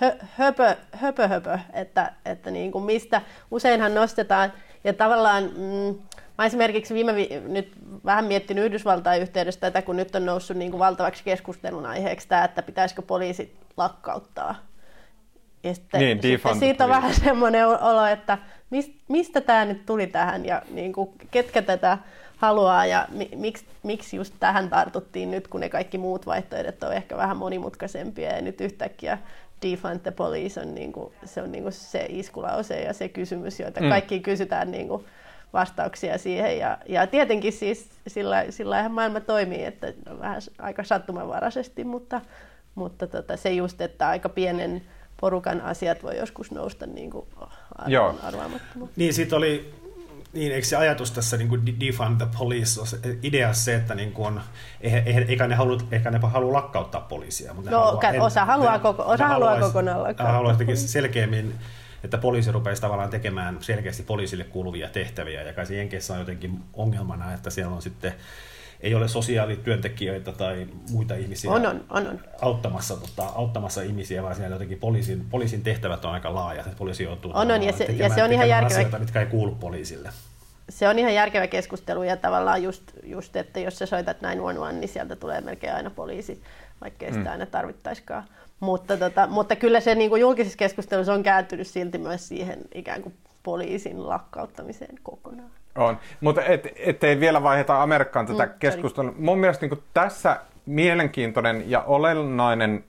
[0.00, 4.52] hö, höpö, höpö, höpö, että, että niin kuin mistä useinhan nostetaan,
[4.84, 5.44] ja tavallaan...
[5.44, 5.98] Mm,
[6.38, 7.72] Mä esimerkiksi viime vi- nyt
[8.04, 12.44] vähän miettinyt Yhdysvaltain yhteydessä tätä, kun nyt on noussut niin kuin valtavaksi keskustelun aiheeksi tämä,
[12.44, 14.54] että pitäisikö poliisit lakkauttaa.
[15.64, 18.38] Ja sitten, niin, sitten siitä on vähän semmoinen olo, että
[19.08, 21.98] mistä tämä nyt tuli tähän ja niin kuin, ketkä tätä
[22.36, 26.92] haluaa ja mi- miksi, miksi just tähän tartuttiin nyt, kun ne kaikki muut vaihtoehdot on
[26.92, 29.18] ehkä vähän monimutkaisempia ja nyt yhtäkkiä
[29.62, 33.60] defund the police on, niin kuin, se, on niin kuin se iskulause ja se kysymys,
[33.60, 33.88] joita mm.
[33.88, 35.04] kaikki kysytään niin kuin,
[35.52, 36.58] vastauksia siihen.
[36.58, 42.20] Ja, ja tietenkin siis sillä, sillä maailma toimii, että vähän aika sattumanvaraisesti, mutta,
[42.74, 44.82] mutta tota, se just, että aika pienen
[45.22, 47.26] porukan asiat voi joskus nousta niin kuin
[48.22, 48.90] arvaamattomuun.
[48.96, 49.74] Niin, siitä oli
[50.32, 52.80] Niin, eikö se ajatus tässä niin kuin defund the police,
[53.22, 54.40] idea se, että niin kuin,
[55.28, 57.54] eikä ne halua, eikä ne halua lakkauttaa poliisia.
[57.54, 60.32] Mutta no, haluaa, osa en, haluaa, ne, koko, osa haluaa kokonaan lakkauttaa.
[60.32, 61.54] Haluaa selkeämmin,
[62.04, 66.60] että poliisi rupeisi tavallaan tekemään selkeästi poliisille kuuluvia tehtäviä, ja kai se Jenkeissä on jotenkin
[66.72, 68.14] ongelmana, että siellä on sitten
[68.82, 72.20] ei ole sosiaalityöntekijöitä tai muita ihmisiä on, on, on, on.
[72.42, 77.02] Auttamassa, tota, auttamassa ihmisiä, vaan siellä jotenkin poliisin, poliisin tehtävät on aika laajat, että poliisi
[77.02, 78.78] joutuu on, on, ja se, tekemään, ja se on ihan järkevä.
[78.78, 80.10] asioita, mitkä ei kuulu poliisille.
[80.68, 84.88] Se on ihan järkevä keskustelu ja tavallaan just, just että jos sä soitat 911, niin
[84.88, 86.42] sieltä tulee melkein aina poliisi,
[86.80, 87.30] vaikka ei sitä mm.
[87.30, 88.24] aina tarvittaisikaan.
[88.60, 93.02] Mutta, tota, mutta kyllä se niin kuin julkisessa keskustelussa on kääntynyt silti myös siihen ikään
[93.02, 95.50] kuin poliisin lakkauttamiseen kokonaan.
[95.76, 99.14] On, mutta et, ettei vielä vaiheta Amerikkaan tätä mm, keskustelua.
[99.18, 102.84] Mun mielestä niin tässä mielenkiintoinen ja olennainen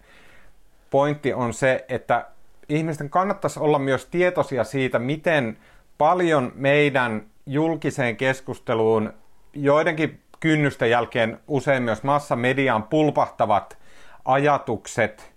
[0.90, 2.26] pointti on se, että
[2.70, 5.58] ihmisten kannattaisi olla myös tietoisia siitä, miten
[5.98, 9.14] paljon meidän julkiseen keskusteluun
[9.54, 13.78] joidenkin kynnysten jälkeen usein myös massamediaan pulpahtavat
[14.26, 15.34] ajatukset,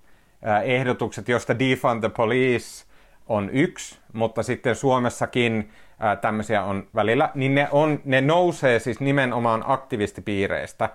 [0.64, 2.84] ehdotukset, joista defund the police
[3.26, 9.00] on yksi, mutta sitten Suomessakin ää, tämmöisiä on välillä, niin ne, on, ne nousee siis
[9.00, 10.88] nimenomaan aktivistipiireistä.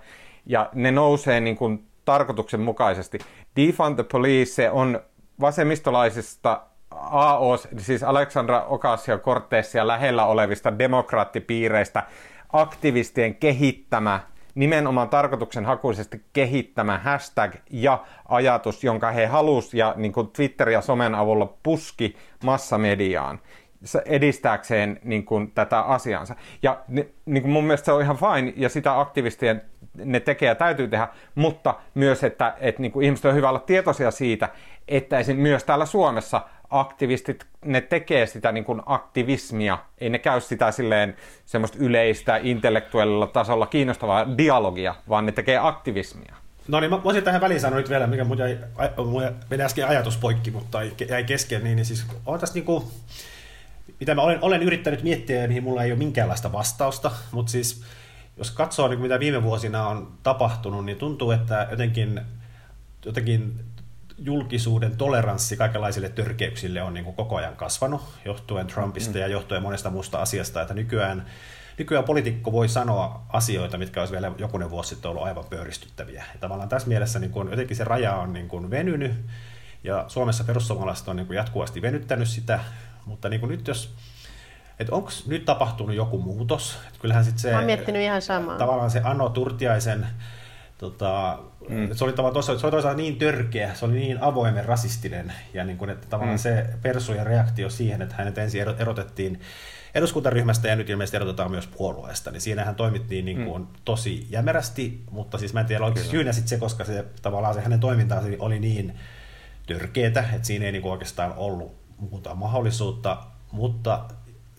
[0.45, 3.19] Ja ne nousee niin kuin tarkoituksenmukaisesti.
[3.55, 4.99] Defund the Police se on
[5.39, 6.61] vasemmistolaisista
[6.91, 12.03] AO, siis Alexandra Ocasio-Cortezia lähellä olevista demokraattipiireistä
[12.53, 14.19] aktivistien kehittämä
[14.55, 21.15] nimenomaan tarkoituksenhakuisesti kehittämä hashtag ja ajatus, jonka he halusivat ja niin kuin Twitter ja somen
[21.15, 23.39] avulla puski massamediaan
[24.05, 26.35] edistääkseen niin kuin, tätä asiansa.
[26.63, 26.79] Ja
[27.25, 29.61] niin kuin mun mielestä se on ihan fine, ja sitä aktivistien
[30.05, 33.59] ne tekee ja täytyy tehdä, mutta myös, että, että niin kuin ihmiset on hyvä olla
[33.59, 34.49] tietoisia siitä,
[34.87, 35.37] että esim.
[35.37, 41.15] myös täällä Suomessa aktivistit, ne tekee sitä niin kuin aktivismia, ei ne käy sitä silleen
[41.45, 46.35] semmoista yleistä intellektuaalilla tasolla kiinnostavaa dialogia, vaan ne tekee aktivismia.
[46.67, 48.57] No niin, mä voisin tähän väliin sanoa nyt vielä, mikä mun jäi,
[48.97, 52.83] mun jäi äsken ajatus poikki, mutta jäi kesken, niin, niin siis on tässä niin kuin,
[54.01, 57.83] mitä mä olen, olen yrittänyt miettiä, niin mulla ei ole minkäänlaista vastausta, mutta siis
[58.37, 62.21] jos katsoo, niin mitä viime vuosina on tapahtunut, niin tuntuu, että jotenkin,
[63.05, 63.65] jotenkin
[64.17, 69.19] julkisuuden toleranssi kaikenlaisille törkeyksille on niin kuin koko ajan kasvanut, johtuen Trumpista mm.
[69.19, 71.25] ja johtuen monesta muusta asiasta, että nykyään,
[71.77, 76.23] nykyään poliitikko voi sanoa asioita, mitkä olisi vielä jokunen vuosi sitten ollut aivan pöyristyttäviä.
[76.33, 79.13] Ja tavallaan tässä mielessä niin kuin, jotenkin se raja on niin kuin venynyt,
[79.83, 82.59] ja Suomessa perussuomalaiset on niin kuin jatkuvasti venyttänyt sitä,
[83.11, 83.95] mutta niin kuin nyt jos
[84.79, 86.77] että onko nyt tapahtunut joku muutos?
[86.87, 88.57] Et kyllähän sit se, Mä miettinyt ihan samaa.
[88.57, 90.07] Tavallaan se Anno Turtiaisen,
[90.77, 91.89] tota, mm.
[91.93, 95.77] se oli tavallaan se oli toisaalta niin törkeä, se oli niin avoimen rasistinen, ja niin
[95.77, 96.41] kuin, että tavallaan mm.
[96.41, 99.39] se persujen reaktio siihen, että hänet ensin erotettiin
[99.95, 103.67] eduskuntaryhmästä ja nyt ilmeisesti erotetaan myös puolueesta, niin siinähän toimittiin niin kuin mm.
[103.85, 107.61] tosi jämerästi, mutta siis mä en tiedä, oliko syynä sitten se, koska se, tavallaan se
[107.61, 108.99] hänen toimintaansa oli niin
[109.67, 114.05] törkeetä, että siinä ei niin kuin oikeastaan ollut muuta mahdollisuutta, mutta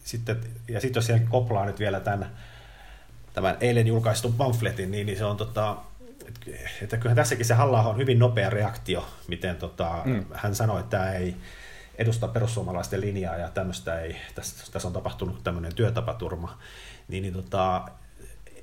[0.04, 2.30] sitten, ja sitten jos siihen koplaa nyt vielä tämän,
[3.34, 5.76] tämän eilen julkaistun pamfletin, niin, niin se on tota,
[6.82, 10.24] että kyllähän tässäkin se halla on hyvin nopea reaktio, miten tota, mm.
[10.32, 11.36] hän sanoi, että tämä ei
[11.98, 16.58] edusta perussuomalaisten linjaa ja tämmöistä ei, tässä, tässä on tapahtunut tämmöinen työtapaturma,
[17.08, 17.88] niin, niin tota,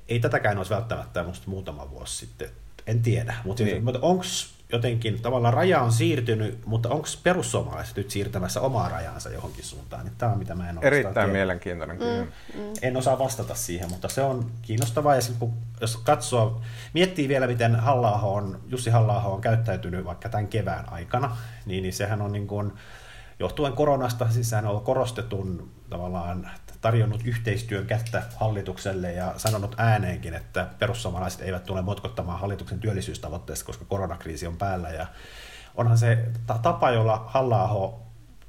[0.08, 2.48] ei tätäkään olisi välttämättä musta muutama vuosi sitten,
[2.86, 3.84] en tiedä, mutta, niin.
[3.84, 4.24] mutta onko
[4.72, 10.04] jotenkin tavallaan raja on siirtynyt, mutta onko perussuomalaiset nyt siirtämässä omaa rajansa johonkin suuntaan?
[10.04, 11.32] Niin tämä on mitä mä en Erittäin tiedä.
[11.32, 12.72] mielenkiintoinen mm, mm.
[12.82, 15.14] En osaa vastata siihen, mutta se on kiinnostavaa.
[15.14, 16.60] Ja kun, jos katsoo,
[16.94, 21.92] miettii vielä, miten halla on, Jussi halla on käyttäytynyt vaikka tämän kevään aikana, niin, niin
[21.92, 22.72] sehän on niin kuin,
[23.40, 30.66] johtuen koronasta, siis sehän on korostetun tavallaan tarjonnut yhteistyön kättä hallitukselle ja sanonut ääneenkin, että
[30.78, 34.88] perussuomalaiset eivät tule motkottamaan hallituksen työllisyystavoitteesta, koska koronakriisi on päällä.
[34.88, 35.06] Ja
[35.74, 36.18] onhan se
[36.62, 37.68] tapa, jolla halla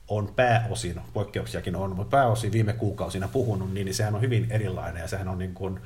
[0.08, 5.08] on pääosin, poikkeuksiakin on, mutta pääosin viime kuukausina puhunut, niin, sehän on hyvin erilainen ja
[5.08, 5.80] sehän on niin kuin,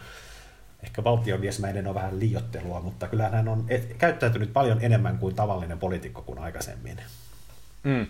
[0.84, 3.66] ehkä valtionviesmäinen on vähän liiottelua, mutta kyllä hän on
[3.98, 6.98] käyttäytynyt paljon enemmän kuin tavallinen poliitikko kuin aikaisemmin.
[7.84, 8.08] Mm.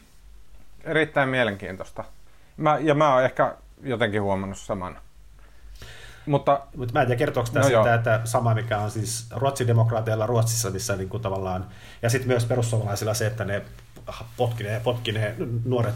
[0.83, 2.03] Erittäin mielenkiintoista.
[2.57, 4.97] Mä, ja mä oon ehkä jotenkin huomannut saman.
[6.25, 10.25] Mutta, Mutta mä en tiedä, kertooko tämä no sitä, että sama mikä on siis ruotsidemokraateilla
[10.25, 11.67] Ruotsissa, missä niin kuin tavallaan,
[12.01, 13.61] ja sitten myös perussuomalaisilla se, että ne
[14.37, 15.35] potkinee, potkinee
[15.65, 15.95] nuoret,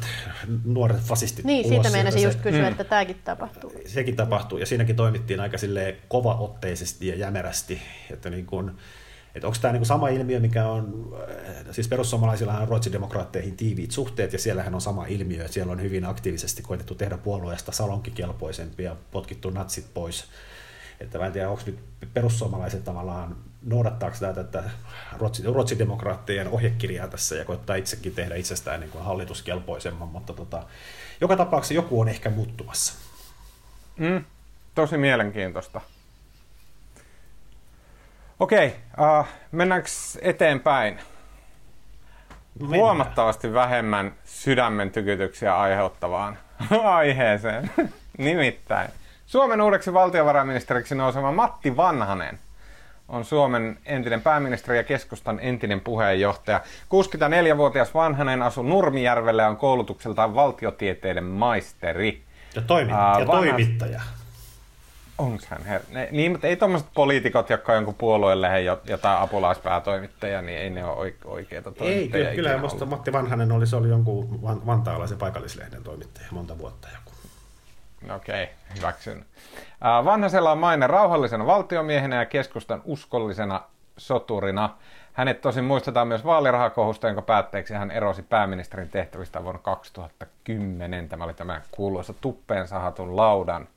[0.66, 2.68] nuoret fasistit Niin, siitä meinasin just kysyä, mm.
[2.68, 3.74] että tämäkin tapahtuu.
[3.86, 5.58] Sekin tapahtuu, ja siinäkin toimittiin aika
[6.08, 8.72] kovaotteisesti ja jämerästi, että niin kuin,
[9.40, 11.16] että onko tämä niin sama ilmiö, mikä on
[11.72, 16.06] siis perussuomalaisillahan on ruotsidemokraatteihin tiiviit suhteet, ja siellähän on sama ilmiö, että siellä on hyvin
[16.06, 20.26] aktiivisesti koetettu tehdä puolueesta salonkikelpoisempi ja potkittu natsit pois.
[21.00, 21.80] Että mä en tiedä, onko nyt
[22.14, 24.64] perussuomalaiset tavallaan noudattaako tätä että
[25.46, 30.64] ruotsidemokraattien ohjekirjaa tässä ja koittaa itsekin tehdä itsestään niin kuin hallituskelpoisemman, mutta tota,
[31.22, 32.94] joka tapauksessa joku on ehkä muuttumassa.
[33.98, 34.26] Mm,
[34.76, 35.82] tosi mielenkiintoista.
[38.40, 39.90] Okei, uh, mennäänkö
[40.22, 41.00] eteenpäin?
[42.60, 42.80] Mennään.
[42.82, 46.38] Huomattavasti vähemmän sydämen tykytyksiä aiheuttavaan
[46.84, 47.72] aiheeseen.
[48.18, 48.90] Nimittäin
[49.26, 52.40] Suomen uudeksi valtiovarainministeriksi nouseva Matti Vanhanen
[53.08, 56.62] on Suomen entinen pääministeri ja keskustan entinen puheenjohtaja.
[57.54, 62.24] 64-vuotias Vanhanen asuu Nurmijärvellä ja on koulutukseltaan valtiotieteiden maisteri.
[62.56, 63.28] Ja, toimi- uh, ja Vanhas...
[63.28, 64.02] toimittaja.
[65.20, 65.82] Onko hän her...
[65.90, 70.70] ne, niin, mutta ei tuommoiset poliitikot, jotka on jonkun puolueen lehen jotain apulaispäätoimittaja, niin ei
[70.70, 72.30] ne ole oikeita toimittajia.
[72.30, 76.88] Ei, kyllä, kyllä musta Matti Vanhanen oli, se oli jonkun vantaalaisen paikallislehden toimittaja monta vuotta
[76.94, 77.12] joku.
[78.16, 79.26] Okei, okay, hyväksyn.
[80.06, 83.62] Vanhasella on maine rauhallisena valtiomiehenä ja keskustan uskollisena
[83.98, 84.78] soturina.
[85.14, 91.10] Hänet tosin muistetaan myös vaalirahakohusta, jonka päätteeksi hän erosi pääministerin tehtävistä vuonna 2010.
[91.10, 93.68] Tämä oli tämä kuuluisa tuppeen sahatun laudan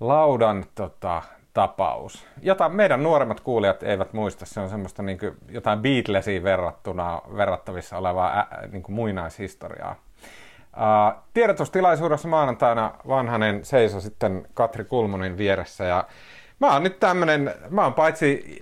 [0.00, 1.22] laudan tota,
[1.54, 4.46] tapaus, jota meidän nuoremmat kuulijat eivät muista.
[4.46, 9.96] Se on semmoista niin kuin, jotain Beatlesiin verrattuna, verrattavissa olevaa ä, niin kuin muinaishistoriaa.
[10.76, 16.04] Uh, tiedotustilaisuudessa maanantaina Vanhanen seisoi sitten Katri Kulmunin vieressä ja
[16.60, 18.60] mä oon nyt tämmönen, mä oon paitsi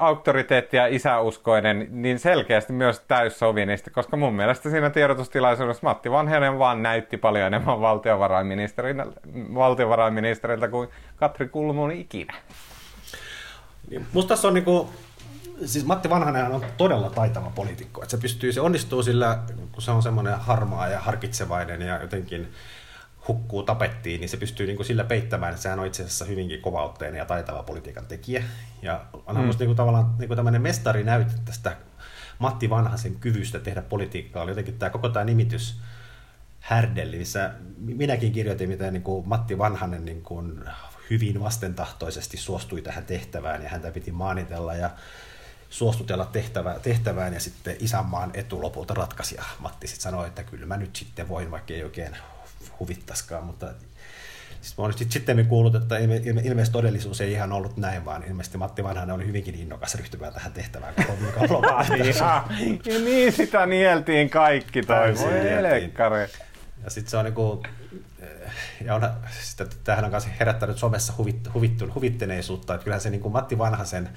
[0.00, 6.82] auktoriteetti ja isäuskoinen, niin selkeästi myös täyssovinisti, koska mun mielestä siinä tiedotustilaisuudessa Matti Vanhanen vaan
[6.82, 7.80] näytti paljon enemmän
[9.54, 12.34] valtiovarainministeriltä kuin Katri Kulmun ikinä.
[13.90, 14.90] Niin, musta tässä on niinku,
[15.64, 19.38] siis Matti Vanhanen on todella taitava poliitikko, että se pystyy, se onnistuu sillä,
[19.72, 22.48] kun se on semmoinen harmaa ja harkitsevainen ja jotenkin
[23.30, 26.60] hukkuu tapettiin, niin se pystyy niin kuin sillä peittämään, että sehän on itse asiassa hyvinkin
[26.60, 28.44] kovautteinen ja taitava politiikan tekijä.
[28.82, 29.46] Ja onhan mm.
[29.46, 30.62] musta niin kuin tavallaan niin kuin tämmöinen
[31.04, 31.76] näytä tästä
[32.38, 35.80] Matti Vanhasen kyvystä tehdä politiikkaa, oli jotenkin tämä koko tämä nimitys
[36.60, 40.64] härdelli, missä minäkin kirjoitin, miten niin kuin Matti Vanhanen niin kuin
[41.10, 44.90] hyvin vastentahtoisesti suostui tähän tehtävään ja häntä piti maanitella ja
[45.70, 50.66] suostutella tehtävää, tehtävään ja sitten isänmaan etu lopulta ratkaisi ja Matti sitten sanoi, että kyllä
[50.66, 52.16] mä nyt sitten voin, vaikka ei oikein
[52.80, 53.66] huvittaskaan, mutta
[54.60, 58.24] Siis mä olen sitten kuullut, että ilme, ilme, ilmeisesti todellisuus ei ihan ollut näin, vaan
[58.24, 61.16] ilmeisesti Matti Vanhanen oli hyvinkin innokas ryhtymään tähän tehtävään koko
[62.58, 65.14] niin, niin sitä nieltiin kaikki toi.
[66.84, 67.62] Ja sitten se on niinku,
[68.22, 68.28] eh,
[68.84, 73.20] ja on, sitä, tämähän on kanssa herättänyt somessa huvit, huvittu, huvitteneisuutta, että kyllähän se niin
[73.20, 74.08] kuin Matti Vanhasen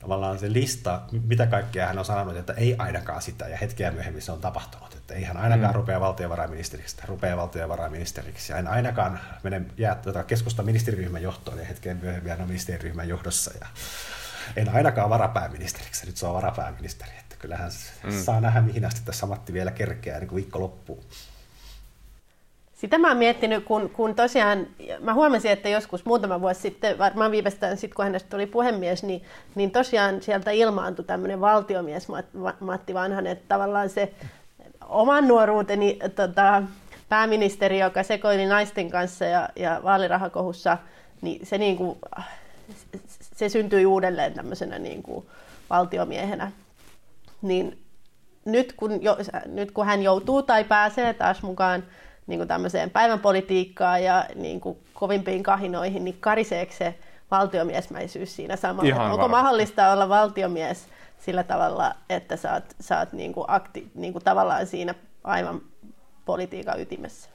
[0.00, 4.22] tavallaan se lista, mitä kaikkea hän on sanonut, että ei ainakaan sitä, ja hetkeä myöhemmin
[4.22, 4.94] se on tapahtunut.
[4.94, 5.76] Että ei hän ainakaan mm.
[5.76, 11.64] rupea valtiovarainministeriksi, että rupeaa valtiovarainministeriksi, ja en ainakaan mene jää tuota keskustan ministeriryhmän johtoon, ja
[11.64, 13.66] hetken myöhemmin hän on ministeriryhmän johdossa, ja
[14.56, 17.10] en ainakaan varapääministeriksi, nyt se on varapääministeri.
[17.20, 17.70] Että kyllähän
[18.04, 18.22] mm.
[18.22, 21.04] saa nähdä, mihin asti tässä Matti vielä kerkeää niin kuin viikko loppuu.
[22.80, 24.66] Sitä mä oon miettinyt, kun, kun tosiaan,
[25.00, 29.22] mä huomasin, että joskus muutama vuosi sitten, varmaan viimeistään sitten, kun hänestä tuli puhemies, niin,
[29.54, 32.08] niin tosiaan sieltä ilmaantui tämmöinen valtiomies
[32.60, 34.12] Matti Vanhanen, että tavallaan se
[34.88, 36.62] oman nuoruuteni tota,
[37.08, 40.78] pääministeri, joka sekoili naisten kanssa ja, ja vaalirahakohussa,
[41.22, 41.98] niin se, niin kuin,
[43.36, 45.26] se syntyi uudelleen tämmöisenä niin kuin
[45.70, 46.52] valtiomiehenä.
[47.42, 47.78] Niin
[48.44, 49.16] nyt kun, jo,
[49.46, 51.84] nyt kun hän joutuu tai pääsee taas mukaan
[52.30, 56.94] niin kuin tämmöiseen päivänpolitiikkaan ja niin kuin kovimpiin kahinoihin, niin kariseeko se
[57.30, 59.12] valtiomiesmäisyys siinä samalla?
[59.12, 60.88] Onko mahdollista olla valtiomies
[61.18, 65.60] sillä tavalla, että sä oot, sä oot niin kuin akti, niin kuin tavallaan siinä aivan
[66.24, 67.30] politiikan ytimessä?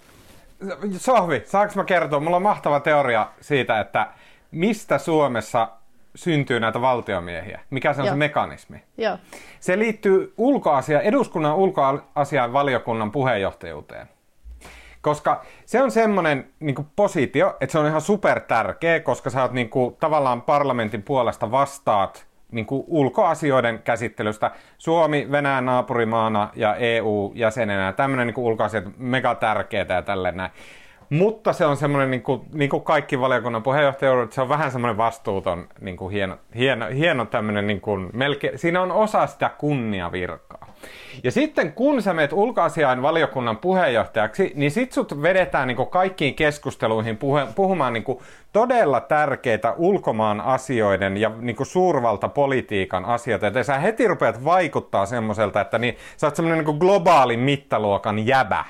[0.98, 2.20] Sohvi, saanko mä kertoa?
[2.20, 4.08] Mulla on mahtava teoria siitä, että
[4.52, 5.70] mistä Suomessa
[6.16, 7.62] syntyy näitä valtiomiehiä?
[7.70, 8.14] Mikä se on Joo.
[8.14, 8.84] se mekanismi?
[8.98, 9.18] Joo.
[9.60, 14.10] Se liittyy ulkoasia, eduskunnan ulkoasian valiokunnan puheenjohtajuuteen.
[15.06, 19.52] Koska se on semmoinen niin positio, että se on ihan super tärkeä, koska sä oot
[19.52, 24.52] niin kuin, tavallaan parlamentin puolesta vastaat niin kuin ulkoasioiden käsittelystä.
[24.78, 27.94] Suomi, Venäjän naapurimaana ja EU-jäsenenä.
[27.94, 30.52] Tämmöinen niin ulkoasiat mega tärkeää ja tälleen näin.
[31.10, 34.98] Mutta se on semmoinen, niin kuin, niin kuin kaikki valiokunnan puheenjohtajuudet, se on vähän semmoinen
[34.98, 40.65] vastuuton, niin kuin hieno, hieno, hieno tämmöinen, niin kuin, melkein, siinä on osa sitä kunniavirkaa.
[41.24, 47.20] Ja sitten kun sä meet ulkoasiain valiokunnan puheenjohtajaksi, niin sit sut vedetään niin kaikkiin keskusteluihin
[47.56, 48.06] puhumaan niin
[48.54, 53.46] todella tärkeitä ulkomaan asioiden ja niin suurvaltapolitiikan asioita.
[53.46, 58.66] Ja sä heti rupeat vaikuttaa semmoiselta, että niin, sä oot semmoinen niin globaalin mittaluokan jäbä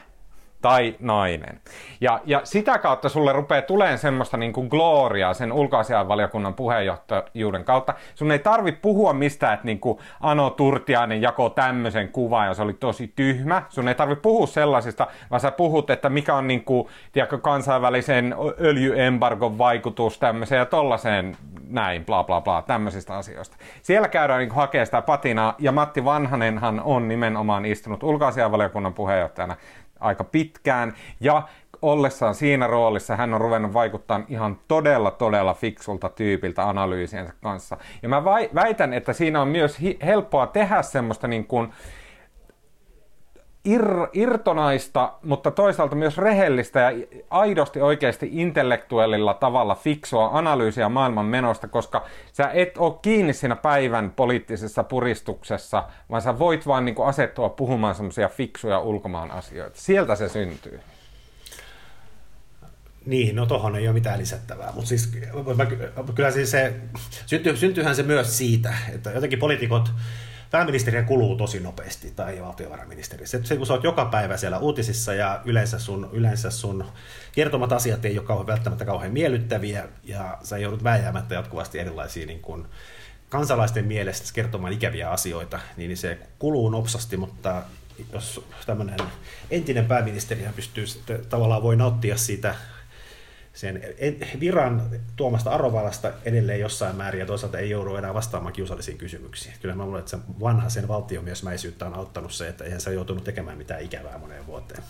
[0.65, 1.59] tai nainen.
[2.01, 7.93] Ja, ja sitä kautta sulle rupeaa tulemaan semmoista niin kuin gloriaa sen ulkoasianvaliokunnan puheenjohtajuuden kautta.
[8.15, 12.61] Sun ei tarvi puhua mistään, että niin kuin Ano Turtiainen jako tämmöisen kuvan ja se
[12.61, 13.63] oli tosi tyhmä.
[13.69, 18.35] Sun ei tarvi puhua sellaisista, vaan sä puhut, että mikä on niin kuin, tiedätkö, kansainvälisen
[18.61, 21.37] öljyembargon vaikutus tämmöiseen ja tollaiseen
[21.69, 23.57] näin, bla bla bla, tämmöisistä asioista.
[23.81, 29.55] Siellä käydään niin hakemaan sitä patinaa ja Matti Vanhanenhan on nimenomaan istunut ulkoasianvaliokunnan puheenjohtajana
[29.99, 31.43] aika pitkään ja
[31.81, 37.77] ollessaan siinä roolissa hän on ruvennut vaikuttaa ihan todella, todella fiksulta tyypiltä analyysiensä kanssa.
[38.03, 38.23] Ja mä
[38.55, 41.73] väitän, että siinä on myös helppoa tehdä semmoista niin kuin,
[43.65, 46.91] ir- irtonaista, mutta toisaalta myös rehellistä ja
[47.29, 54.11] aidosti oikeasti intellektuellilla tavalla fiksua analyysiä maailman menosta, koska sä et ole kiinni siinä päivän
[54.11, 59.79] poliittisessa puristuksessa, vaan sä voit vaan niin kuin asettua puhumaan semmoisia fiksuja ulkomaan asioita.
[59.79, 60.79] Sieltä se syntyy.
[63.05, 65.17] Niin, no tohon ei ole mitään lisättävää, mutta siis
[66.15, 66.73] kyllä siis se,
[67.25, 69.91] syntyy, syntyyhän se myös siitä, että jotenkin poliitikot
[70.55, 73.27] pääministeriä kuluu tosi nopeasti, tai valtiovarainministeri.
[73.27, 76.85] Se, kun sä oot joka päivä siellä uutisissa ja yleensä sun, yleensä sun
[77.31, 82.39] kertomat asiat ei ole kauhean, välttämättä kauhean miellyttäviä, ja sä joudut vääjäämättä jatkuvasti erilaisia niin
[82.39, 82.67] kun,
[83.29, 87.61] kansalaisten mielestä kertomaan ikäviä asioita, niin se kuluu nopsasti, mutta
[88.13, 88.99] jos tämmöinen
[89.51, 92.55] entinen pääministeri pystyy sitten tavallaan voi nauttia siitä
[93.55, 93.81] sen
[94.39, 94.81] viran
[95.15, 99.55] tuomasta arvovallasta edelleen jossain määrin ja toisaalta ei joudu enää vastaamaan kiusallisiin kysymyksiin.
[99.61, 102.95] Kyllä mä luulen, että se vanha sen valtiomiesmäisyyttä on auttanut se, että eihän se ole
[102.95, 104.83] joutunut tekemään mitään ikävää moneen vuoteen.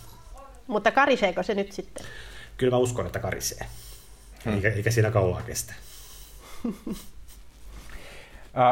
[0.68, 2.06] Mutta kariseeko se nyt sitten?
[2.58, 3.68] Kyllä mä uskon, että karisee.
[4.46, 4.54] Hmm.
[4.54, 5.74] Eikä, eikä siinä kauan kestä.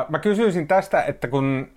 [0.10, 1.72] Mä kysyisin tästä, että kun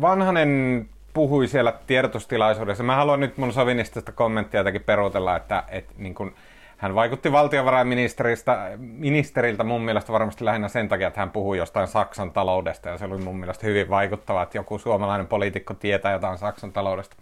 [0.00, 6.14] Vanhanen puhui siellä tiedotustilaisuudessa, mä haluan nyt mun sovinistista kommenttia jotenkin peruutella, että, että niin
[6.14, 6.34] kun,
[6.76, 12.30] hän vaikutti valtiovarainministeriltä ministeriltä mun mielestä varmasti lähinnä sen takia, että hän puhui jostain Saksan
[12.30, 16.72] taloudesta ja se oli mun mielestä hyvin vaikuttava, että joku suomalainen poliitikko tietää jotain Saksan
[16.72, 17.16] taloudesta.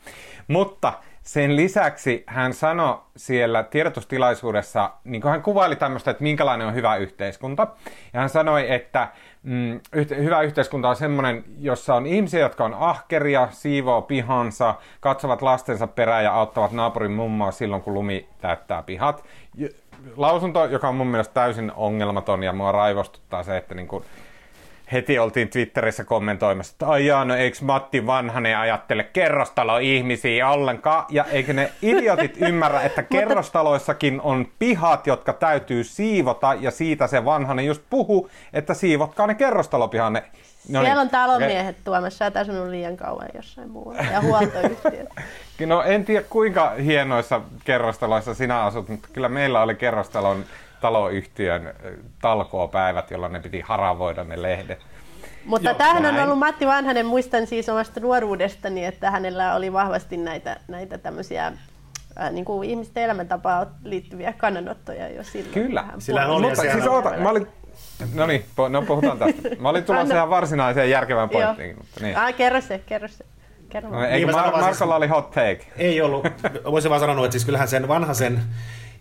[0.49, 0.93] Mutta
[1.23, 6.97] sen lisäksi hän sanoi siellä tiedotustilaisuudessa, niin kuin hän kuvaili tämmöistä, että minkälainen on hyvä
[6.97, 7.67] yhteiskunta.
[8.13, 9.09] Ja hän sanoi, että
[9.43, 9.81] mm,
[10.17, 16.25] hyvä yhteiskunta on semmoinen, jossa on ihmisiä, jotka on ahkeria, siivoo pihansa, katsovat lastensa perään
[16.25, 19.25] ja auttavat naapurin mummoa silloin, kun lumi täyttää pihat.
[20.17, 24.05] Lausunto, joka on mun mielestä täysin ongelmaton ja mua raivostuttaa se, että niin kuin,
[24.93, 31.25] heti oltiin Twitterissä kommentoimassa, että ai jaa, no eikö Matti Vanhanen ajattele kerrostalo-ihmisiä ollenkaan, ja
[31.25, 37.67] eikö ne idiotit ymmärrä, että kerrostaloissakin on pihat, jotka täytyy siivota, ja siitä se Vanhanen
[37.67, 40.23] just puhuu, että siivotkaa ne kerrostalopihanne.
[40.69, 40.87] No niin.
[40.87, 41.83] Siellä on talomiehet okay.
[41.85, 45.09] tuomassa, ja on liian kauan jossain muualla, ja huoltoyhtiöt.
[45.67, 50.45] no en tiedä kuinka hienoissa kerrostaloissa sinä asut, mutta kyllä meillä oli kerrostalon
[50.83, 51.75] taloyhtiön
[52.21, 54.79] talkoopäivät, jolloin ne piti haravoida ne lehdet.
[55.45, 56.17] Mutta Joo, tämähän näin.
[56.17, 61.53] on ollut Matti Vanhanen, muistan siis omasta nuoruudestani, että hänellä oli vahvasti näitä, näitä tämmöisiä
[62.17, 65.55] ää, niin kuin ihmisten elämäntapaan liittyviä kannanottoja jo silloin.
[65.55, 65.85] Kyllä.
[65.99, 67.47] Sillä oli Mutta siis oota, mä olin,
[68.15, 69.49] No niin, no puhutaan tästä.
[69.59, 71.77] Mä olin tulossa ihan varsinaiseen järkevään pointtiin.
[71.77, 72.17] Mutta niin.
[72.17, 73.25] Ah, kerro se, kerro se.
[73.69, 75.61] Kerro no, eikö niin, Mar- Markolla siis, oli hot take?
[75.77, 76.27] Ei ollut.
[76.65, 78.43] Voisin vaan sanoa, että siis kyllähän sen vanhaisen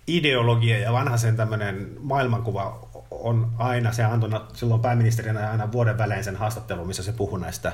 [0.08, 6.24] ideologia ja vanha sen tämmöinen maailmankuva on aina, se antoi silloin pääministerinä aina vuoden välein
[6.24, 7.74] sen haastattelun, missä se puhui näistä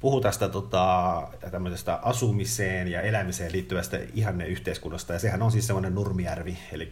[0.00, 5.94] puhui tästä tota, tämmöisestä asumiseen ja elämiseen liittyvästä ihanne yhteiskunnasta, ja sehän on siis semmoinen
[5.94, 6.90] Nurmijärvi, eli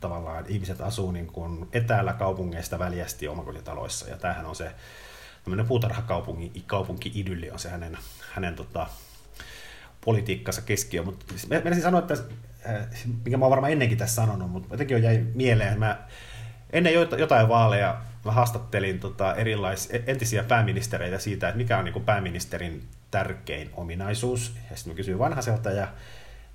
[0.00, 4.70] tavallaan ihmiset asuu niin kuin etäällä kaupungeista väljästi omakotitaloissa, ja tämähän on se
[5.44, 7.98] tämmöinen puutarhakaupunki kaupunki-idylli on se hänen,
[8.32, 8.86] hänen tota,
[10.04, 12.16] politiikkansa keskiö, mutta siis mä sanoa, että
[13.24, 15.98] mikä mä oon varmaan ennenkin tässä sanonut, mutta jotenkin on jäi mieleen, mä
[16.72, 22.04] ennen jotain vaaleja mä haastattelin tota erilais, e, entisiä pääministereitä siitä, että mikä on niin
[22.04, 24.56] pääministerin tärkein ominaisuus.
[24.70, 25.88] Ja sitten mä kysyin vanhaselta ja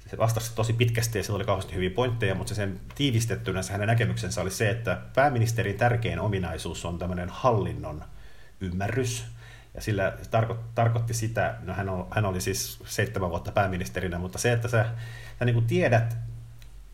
[0.07, 3.71] se vastasi tosi pitkästi ja sillä oli kauheasti hyviä pointteja, mutta se sen tiivistettynä se
[3.71, 8.03] hänen näkemyksensä oli se, että pääministerin tärkein ominaisuus on tämmöinen hallinnon
[8.61, 9.25] ymmärrys.
[9.73, 14.19] Ja sillä se tarko, tarkoitti sitä, no hän, on, hän oli siis seitsemän vuotta pääministerinä,
[14.19, 14.85] mutta se, että sä
[15.39, 16.17] sä niin kuin tiedät,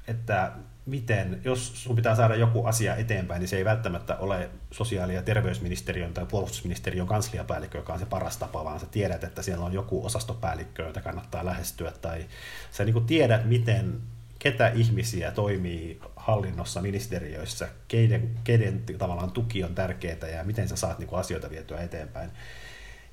[0.08, 0.52] että
[0.86, 5.22] miten, jos sun pitää saada joku asia eteenpäin, niin se ei välttämättä ole sosiaali- ja
[5.22, 9.74] terveysministeriön tai puolustusministeriön kansliapäällikkö, joka on se paras tapa, vaan sä tiedät, että siellä on
[9.74, 12.26] joku osastopäällikkö, jota kannattaa lähestyä, tai
[12.72, 14.02] sä niin tiedät, miten,
[14.40, 21.00] ketä ihmisiä toimii hallinnossa, ministeriöissä, keiden, keiden tavallaan tuki on tärkeää ja miten sä saat
[21.00, 22.32] niin asioita vietyä eteenpäin.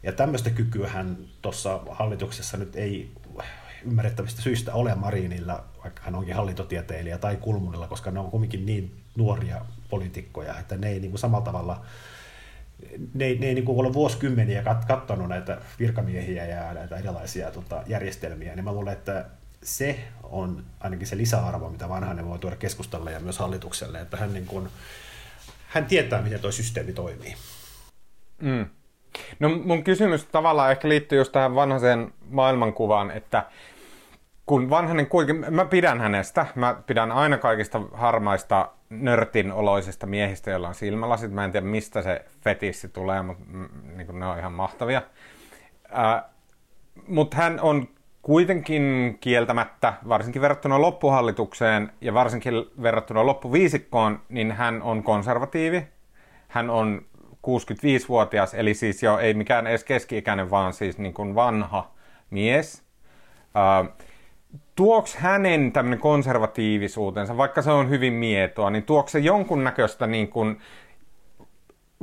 [0.03, 3.13] Ja tämmöistä kykyähän tuossa hallituksessa nyt ei
[3.85, 9.01] ymmärrettävistä syistä ole Marinilla, vaikka hän onkin hallintotieteilijä, tai Kulmunilla, koska ne on kuitenkin niin
[9.17, 9.61] nuoria
[9.91, 11.85] poliitikkoja, että ne ei niin kuin samalla tavalla
[13.15, 17.83] ne ne ei niin kuin ole vuosikymmeniä kat, katsonut näitä virkamiehiä ja näitä erilaisia tota,
[17.87, 19.25] järjestelmiä, niin mä luulen, että
[19.63, 24.33] se on ainakin se lisäarvo, mitä vanhainen voi tuoda keskustalle ja myös hallitukselle, että hän,
[24.33, 24.69] niin kuin,
[25.69, 27.35] hän tietää, miten tuo systeemi toimii.
[28.43, 28.67] Mm.
[29.39, 33.47] No mun kysymys tavallaan ehkä liittyy just tähän vanhaiseen maailmankuvaan, että
[34.47, 40.69] kun vanhanen kuitenkin, mä pidän hänestä, mä pidän aina kaikista harmaista nörtin oloisista miehistä, joilla
[40.69, 41.33] on silmälasit.
[41.33, 43.45] Mä en tiedä, mistä se fetissi tulee, mutta
[43.97, 45.03] niin ne on ihan mahtavia.
[45.99, 46.23] Äh,
[47.07, 47.89] mutta hän on
[48.23, 55.87] kuitenkin kieltämättä, varsinkin verrattuna loppuhallitukseen ja varsinkin verrattuna loppuviisikkoon, niin hän on konservatiivi.
[56.49, 57.03] Hän on
[57.47, 61.91] 65-vuotias, eli siis jo ei mikään edes keski-ikäinen, vaan siis niin kuin vanha
[62.31, 62.83] mies.
[64.75, 70.61] Tuoks hänen tämmöinen konservatiivisuutensa, vaikka se on hyvin mietoa, niin tuoks se jonkunnäköistä niin kuin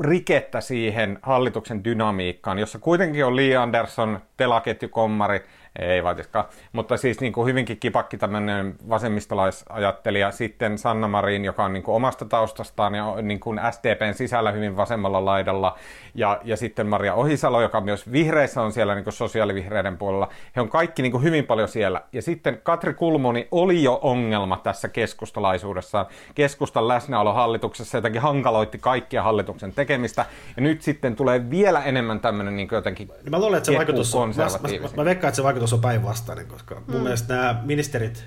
[0.01, 5.39] rikettä siihen hallituksen dynamiikkaan, jossa kuitenkin on Lee Anderson, telaketjukommari,
[5.79, 6.45] ei vaatiskaan.
[6.71, 10.31] Mutta siis niin kuin hyvinkin kipakki tämmöinen vasemmistolaisajattelija.
[10.31, 14.77] Sitten Sanna Marin, joka on niin kuin omasta taustastaan ja niin kuin SDPn sisällä hyvin
[14.77, 15.77] vasemmalla laidalla.
[16.15, 20.29] Ja, ja sitten Maria Ohisalo, joka myös vihreissä on siellä niin kuin sosiaalivihreiden puolella.
[20.55, 22.01] He on kaikki niin kuin hyvin paljon siellä.
[22.13, 26.05] Ja sitten Katri Kulmoni oli jo ongelma tässä keskustalaisuudessa.
[26.35, 30.25] Keskustan läsnäolo hallituksessa jotenkin hankaloitti kaikkia hallituksen tekemistä.
[30.55, 34.33] Ja nyt sitten tulee vielä enemmän tämmöinen niin jotenkin Mä luulen, että se vaikutus on,
[34.37, 37.03] mä, mä, mä, mä veikkaan, että se vaikutus ajatus on päinvastainen, koska mun mm.
[37.03, 38.25] mielestä nämä ministerit,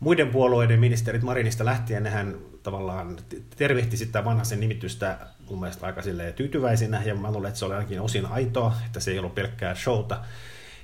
[0.00, 3.16] muiden puolueiden ministerit Marinista lähtien, nehän tavallaan
[3.56, 5.18] tervehti sitä vanhaisen nimitystä
[5.50, 6.02] mun mielestä aika
[6.36, 9.74] tyytyväisinä, ja mä luulen, että se oli ainakin osin aitoa, että se ei ollut pelkkää
[9.74, 10.20] showta.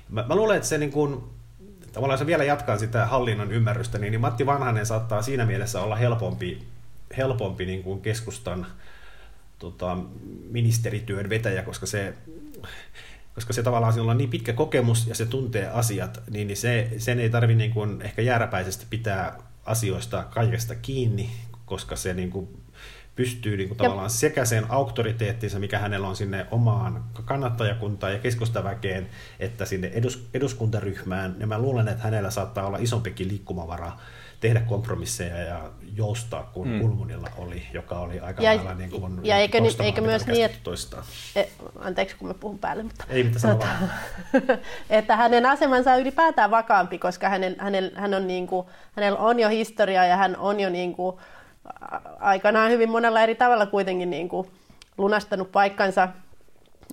[0.09, 1.23] Mä, mä luulen, että se niin kuin,
[1.91, 5.95] tavallaan se vielä jatkaa sitä hallinnon ymmärrystä, niin, niin Matti Vanhanen saattaa siinä mielessä olla
[5.95, 6.63] helpompi,
[7.17, 8.67] helpompi niin kuin keskustan
[9.59, 9.97] tota,
[10.51, 12.13] ministerityön vetäjä, koska se
[13.35, 16.91] koska se tavallaan sillä on niin pitkä kokemus ja se tuntee asiat, niin, niin se,
[16.97, 21.29] sen ei tarvitse niin kuin ehkä jääräpäisesti pitää asioista kaikesta kiinni,
[21.65, 22.61] koska se niin kuin
[23.15, 29.09] pystyy niin kuin tavallaan sekä sen auktoriteettinsa, mikä hänellä on sinne omaan kannattajakuntaan ja keskustaväkeen,
[29.39, 31.35] että sinne edus, eduskuntaryhmään.
[31.39, 33.91] Ja mä luulen, että hänellä saattaa olla isompikin liikkumavara
[34.41, 36.79] tehdä kompromisseja ja joustaa kuin mm.
[36.79, 40.71] Kulmunilla oli, joka oli aika ja, lailla niin kuin ja eikö, eikö myös niin, että,
[41.35, 41.43] e,
[41.79, 43.67] anteeksi kun mä puhun päälle, mutta Ei mitään tota,
[44.89, 49.39] että hänen asemansa on ylipäätään vakaampi, koska hänen, hänen, hän on niin kuin, hänellä on
[49.39, 51.17] jo historia ja hän on jo niin kuin,
[52.19, 54.47] aikanaan hyvin monella eri tavalla kuitenkin niin kuin,
[54.97, 56.07] lunastanut paikkansa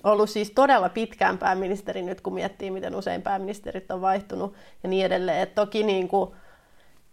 [0.03, 5.05] ollut siis todella pitkään pääministeri nyt, kun miettii, miten usein pääministerit on vaihtunut ja niin
[5.05, 5.41] edelleen.
[5.41, 6.31] Et toki niin kuin,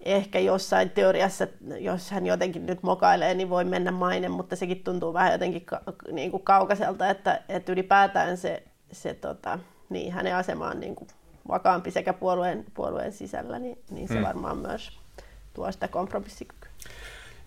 [0.05, 1.47] ehkä jossain teoriassa,
[1.81, 5.83] jos hän jotenkin nyt mokailee, niin voi mennä maine, mutta sekin tuntuu vähän jotenkin ka-
[6.13, 11.09] niin kuin kaukaiselta, että, että ylipäätään se, se tota, niin, hänen asema on niin kuin
[11.49, 14.23] vakaampi sekä puolueen, puolueen sisällä, niin, niin se hmm.
[14.23, 14.93] varmaan myös
[15.55, 16.71] tuo sitä kompromissikykyä.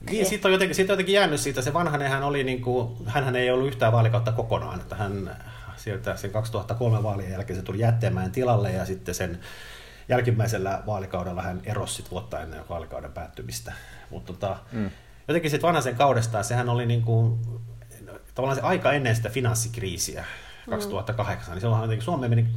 [0.09, 1.61] Niin, siitä on, jotenkin, siitä on jotenkin jäänyt siitä.
[1.61, 4.79] Se vanhanen hän oli, niin kuin, hänhän ei ollut yhtään vaalikautta kokonaan.
[4.79, 5.37] Että hän
[5.75, 9.39] sieltä sen 2003 vaalien jälkeen se tuli jättämään tilalle ja sitten sen
[10.09, 13.73] jälkimmäisellä vaalikaudella hän erosi sit vuotta ennen vaalikauden päättymistä.
[14.09, 14.89] Mutta tota, mm.
[15.27, 17.39] jotenkin sitten vanhaisen kaudestaan, sehän oli niin kuin,
[18.35, 20.25] tavallaan se aika ennen sitä finanssikriisiä,
[20.69, 21.53] 2008, mm.
[21.53, 22.47] niin silloin jotenkin Suomeen meni,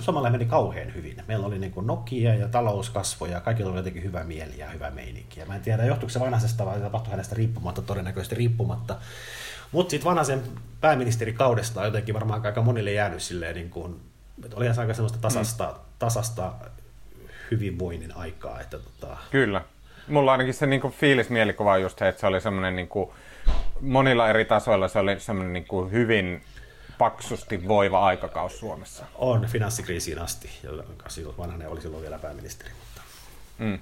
[0.00, 1.22] Suomella meni kauhean hyvin.
[1.28, 4.90] Meillä oli niin kuin Nokia ja talouskasvo ja kaikilla oli jotenkin hyvä mieli ja hyvä
[4.90, 5.40] meininki.
[5.40, 8.96] Ja mä en tiedä, johtuuko se vanhaisesta vai tapahtui hänestä riippumatta, todennäköisesti riippumatta.
[9.72, 10.42] Mutta sitten vanhaisen
[10.80, 14.00] pääministerikaudesta on jotenkin varmaan aika monille jäänyt silleen, niin kuin,
[14.44, 15.80] että oli aika semmoista tasasta, mm.
[15.98, 16.52] tasasta
[17.52, 18.60] hyvinvoinnin aikaa.
[18.60, 19.16] Että tota...
[19.30, 19.60] Kyllä.
[20.08, 23.10] Mulla ainakin se niin fiilismielikuva on just se, että se oli semmoinen niin kuin,
[23.80, 26.42] monilla eri tasoilla se oli semmoinen niin kuin hyvin
[26.98, 29.04] paksusti voiva aikakaus Suomessa.
[29.14, 30.50] On, finanssikriisiin asti,
[31.08, 32.70] silloin vanhanen oli silloin vielä pääministeri.
[32.70, 33.02] Mutta...
[33.58, 33.78] Mm.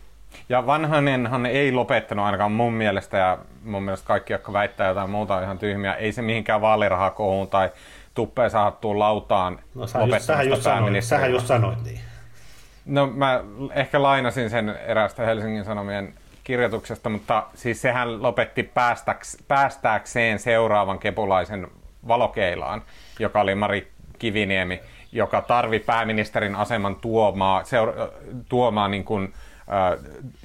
[0.49, 5.37] Ja vanhanenhan ei lopettanut ainakaan mun mielestä, ja mun mielestä kaikki, jotka väittää jotain muuta,
[5.37, 5.95] on ihan tyhmiä.
[5.95, 7.71] Ei se mihinkään vaalirahakohuun tai
[8.15, 12.01] tuppeen sahattuun lautaan no, sähän just, just, sähän just sanoit niin.
[12.91, 16.15] No mä ehkä lainasin sen erästä Helsingin Sanomien
[16.45, 18.71] kirjoituksesta, mutta siis sehän lopetti
[19.49, 21.69] päästääkseen seuraavan kepulaisen
[22.09, 22.83] valokeilaan,
[23.19, 23.89] joka oli Mari
[24.19, 24.81] Kiviniemi,
[25.13, 28.09] joka tarvi pääministerin aseman tuomaa, seura-
[28.49, 29.33] tuomaa niin kuin,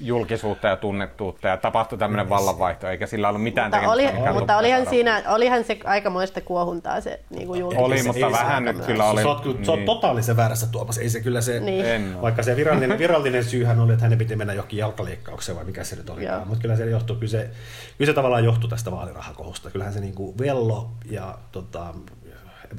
[0.00, 4.86] julkisuutta ja tunnettuutta ja tapahtui tämmöinen vallanvaihto, eikä sillä ollut mitään mutta, oli, mutta olihan,
[4.86, 9.22] siinä, olihan se aikamoista kuohuntaa se niin kuin Oli, mutta vähän nyt kyllä oli.
[9.22, 9.64] Se on, niin.
[9.64, 12.22] se on totaalisen väärässä Tuomas, ei se kyllä se, niin.
[12.22, 15.96] vaikka se virallinen, virallinen syyhän oli, että hänen piti mennä johonkin jalkaleikkaukseen vai mikä se
[15.96, 17.50] nyt oli, mutta kyllä se johtuu, kyllä se,
[17.98, 21.94] kyllä se tavallaan johtui tästä vaalirahakohusta, kyllähän se niin kuin vello ja tota,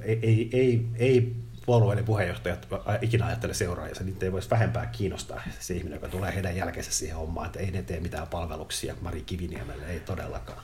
[0.03, 1.35] ei, ei, ei, ei
[1.67, 2.67] puolueiden puheenjohtajat
[3.01, 7.17] ikinä ajattele seuraajia, niitä ei voisi vähempää kiinnostaa se ihminen, joka tulee heidän jälkeensä siihen
[7.17, 10.57] hommaan, että ei ne tee mitään palveluksia Mari Kiviniemelle, ei todellakaan.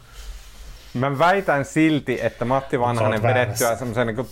[0.93, 4.27] Mä väitän silti, että Matti Vanhanen vedettyä semmoisen niin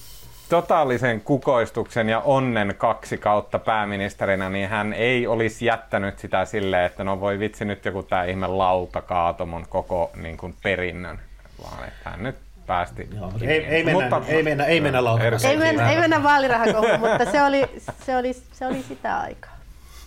[0.49, 7.03] totaalisen kukoistuksen ja onnen kaksi kautta pääministerinä, niin hän ei olisi jättänyt sitä silleen, että
[7.03, 11.19] no voi vitsi nyt joku tämä ihme lauta kaatomon koko niin kuin perinnön,
[11.63, 12.36] vaan että hän nyt
[12.72, 13.09] päästi.
[13.15, 14.99] Joo, ei, ei, mennä, mutta, ei mennä, ei mennä
[15.43, 17.63] Ei mennä, ei mennä vaalirahakouluun, mutta se oli,
[18.05, 19.57] se, oli, se oli sitä aikaa.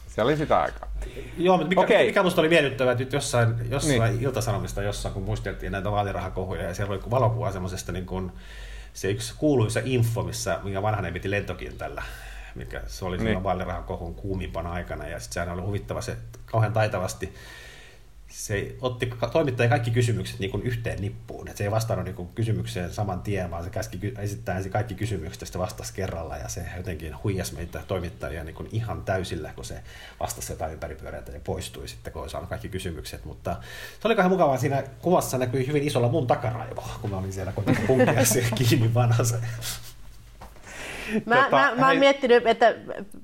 [0.07, 0.89] Se oli sitä aikaa.
[1.39, 2.07] Joo, mutta mikä, okay.
[2.07, 4.23] mikä musta oli miellyttävää, että jossain, jossain niin.
[4.23, 8.33] iltasanomista jossain, kun muisteltiin näitä vaalirahakohuja, ja siellä oli valokuva semmoisesta niin kuin,
[8.93, 12.03] se yksi kuuluisa info, missä, minkä vanhanen piti lentokentällä,
[12.55, 13.43] mikä se oli niin.
[13.43, 17.35] vaalirahakohun kuumimpana aikana, ja sitten sehän oli huvittava se kauhean taitavasti
[18.35, 21.49] se otti toimittaja kaikki kysymykset niin kuin yhteen nippuun.
[21.49, 24.95] Et se ei vastannut niin kuin kysymykseen saman tien, vaan se käski esittää ensin kaikki
[24.95, 26.37] kysymykset ja sitten vastasi kerralla.
[26.37, 29.83] Ja se jotenkin huijasi meitä toimittajia niin kuin ihan täysillä, kun se
[30.21, 33.25] vastasi jotain ympäripyöreitä ja poistui sitten, kun oli saanut kaikki kysymykset.
[33.25, 33.57] Mutta
[34.01, 34.59] se oli mukavaa.
[34.59, 39.37] Siinä kuvassa näkyi hyvin isolla mun takaraivo, kun mä olin siellä kotipunkiassa kiinni vanhassa.
[41.27, 42.75] Mä, tota, mä, mä oon miettinyt, että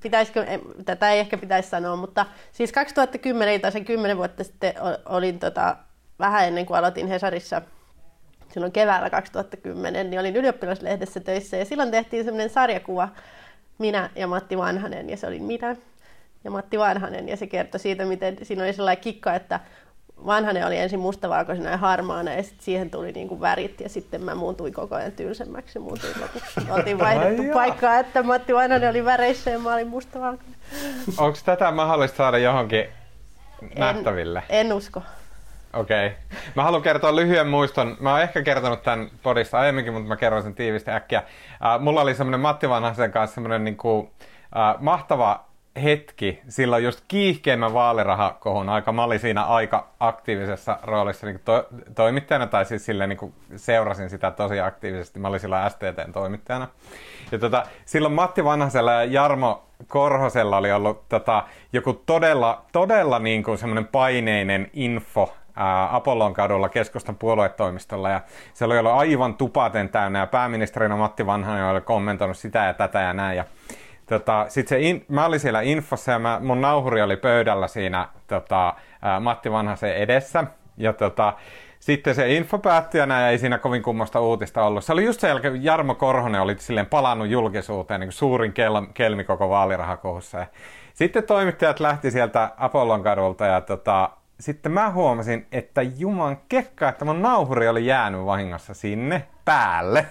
[0.02, 0.46] pitäisikö,
[0.84, 4.74] tätä ei ehkä pitäisi sanoa, mutta siis 2010 tai sen 10 vuotta sitten
[5.06, 5.76] olin tota,
[6.18, 7.62] vähän ennen kuin aloitin Hesarissa
[8.52, 13.08] silloin keväällä 2010, niin olin ylioppilaslehdessä töissä ja silloin tehtiin semmoinen sarjakuva,
[13.78, 15.76] minä ja Matti Vanhanen, ja se oli minä
[16.44, 19.60] ja Matti Vanhanen, ja se kertoi siitä, miten siinä oli sellainen kikka, että
[20.26, 24.34] vanhanen oli ensin mustavalkoisena ja harmaana ja sitten siihen tuli niinku värit ja sitten mä
[24.34, 26.60] muuntuin koko ajan tylsemmäksi ja muuntuin lopuksi.
[26.70, 30.56] Oltiin vaihdettu paikkaa, että Matti Vanhanen oli väreissä ja mä olin mustavalkoinen.
[31.18, 32.84] Onko tätä mahdollista saada johonkin
[33.78, 34.42] nähtäville?
[34.48, 35.02] En, en usko.
[35.72, 36.06] Okei.
[36.06, 36.18] Okay.
[36.54, 37.96] Mä haluan kertoa lyhyen muiston.
[38.00, 41.22] Mä oon ehkä kertonut tämän podissa aiemminkin, mutta mä kerron sen tiivisti äkkiä.
[41.22, 44.10] Uh, mulla oli semmoinen Matti Vanhasen kanssa semmoinen niinku, uh,
[44.80, 45.49] mahtava
[45.82, 48.92] hetki silloin just kiihkeimmän vaalirahakohun aika.
[48.92, 54.30] Mä olin siinä aika aktiivisessa roolissa niin to, toimittajana, tai siis sille niin seurasin sitä
[54.30, 55.18] tosi aktiivisesti.
[55.18, 56.68] Mä olin silloin STTn toimittajana.
[57.32, 61.42] Ja tota, silloin Matti Vanhasella ja Jarmo Korhosella oli ollut tota,
[61.72, 68.20] joku todella, todella niin kuin semmoinen paineinen info ää, Apollon kadulla keskustan puoluetoimistolla ja
[68.54, 73.00] se oli ollut aivan tupaten täynnä ja pääministerinä Matti Vanhanen oli kommentoinut sitä ja tätä
[73.00, 73.36] ja näin.
[73.36, 73.44] Ja
[74.10, 78.08] Tota, sit se in, mä olin siellä infossa ja mä, mun nauhuri oli pöydällä siinä
[78.26, 80.44] tota, ää, Matti Vanhasen edessä.
[80.76, 81.32] Ja tota,
[81.80, 84.84] sitten se info päättyi ja ei siinä kovin kummosta uutista ollut.
[84.84, 89.24] Se oli just se jälkeen, Jarmo Korhonen oli silleen palannut julkisuuteen, niin suurin kel, kelmi
[89.24, 90.46] koko vaalirahakohussa.
[90.94, 97.04] sitten toimittajat lähti sieltä Apollon kadulta ja tota, sitten mä huomasin, että juman kekka, että
[97.04, 100.06] mun nauhuri oli jäänyt vahingossa sinne päälle.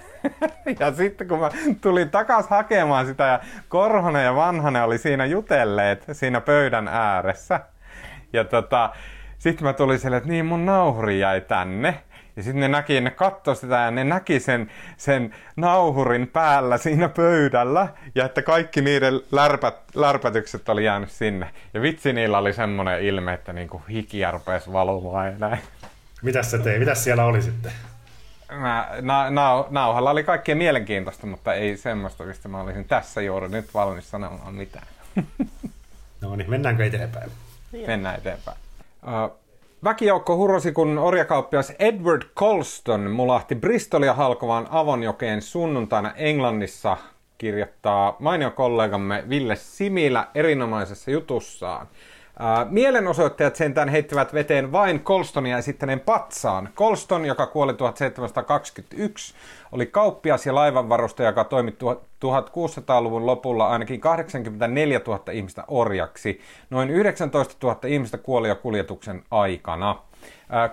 [0.80, 1.50] Ja sitten kun mä
[1.82, 7.60] tulin takas hakemaan sitä ja Korhonen ja Vanhanen oli siinä jutelleet siinä pöydän ääressä.
[8.34, 8.90] Ja tota,
[9.38, 12.04] sitten mä tulin sille, että niin mun nauhuri jäi tänne.
[12.36, 17.10] Ja sitten ne näki, ne katsoi sitä ja ne näki sen, sen nauhurin päällä siinä
[17.10, 17.88] pöydällä.
[18.16, 21.50] Ja että kaikki niiden lärpät, lärpätykset oli jäänyt sinne.
[21.74, 25.60] Ja vitsi niillä oli semmoinen ilme, että niinku hikiä rupesi valumaan ja näin.
[26.22, 26.80] Mitäs se tei?
[26.80, 27.72] Mitäs siellä oli sitten?
[28.50, 33.50] Mä, na, na, nauhalla oli kaikkea mielenkiintoista, mutta ei semmoista, mistä mä olisin tässä juuri
[33.50, 34.88] nyt valmis sanomaan mitään.
[36.22, 37.32] no niin, mennäänkö eteenpäin?
[37.88, 38.58] Mennään eteenpäin.
[39.04, 39.38] Uh,
[39.84, 46.98] väkijoukko hurosi, kun orjakauppias Edward Colston mulahti Bristolia halkovaan Avonjokeen sunnuntaina Englannissa,
[47.38, 51.88] kirjoittaa mainio kollegamme Ville Similä erinomaisessa jutussaan.
[52.40, 56.70] Uh, mielenosoittajat sentään heittivät veteen vain Colstonia esittäneen patsaan.
[56.76, 59.34] Colston, joka kuoli 1721,
[59.72, 61.72] oli kauppias ja laivanvarustaja, joka toimi
[62.26, 66.42] 1600-luvun lopulla ainakin 84 000 ihmistä orjaksi.
[66.70, 69.96] Noin 19 000 ihmistä kuoli jo kuljetuksen aikana.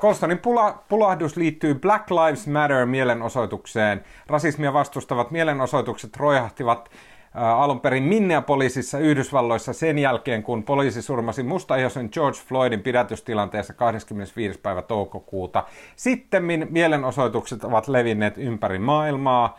[0.00, 4.04] Colstonin pula- pulahdus liittyy Black Lives Matter mielenosoitukseen.
[4.26, 6.90] Rasismia vastustavat mielenosoitukset roihahtivat
[7.36, 14.58] alun perin Minneapolisissa Yhdysvalloissa sen jälkeen, kun poliisi surmasi mustaihoisen George Floydin pidätystilanteessa 25.
[14.58, 15.64] päivä toukokuuta.
[15.96, 19.58] Sitten mielenosoitukset ovat levinneet ympäri maailmaa,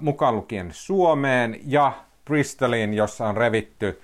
[0.00, 1.92] mukaan lukien Suomeen ja
[2.24, 4.00] Bristoliin, jossa on revitty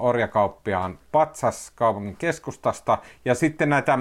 [0.00, 2.98] orjakauppiaan patsas kaupungin keskustasta.
[3.24, 3.98] Ja sitten näitä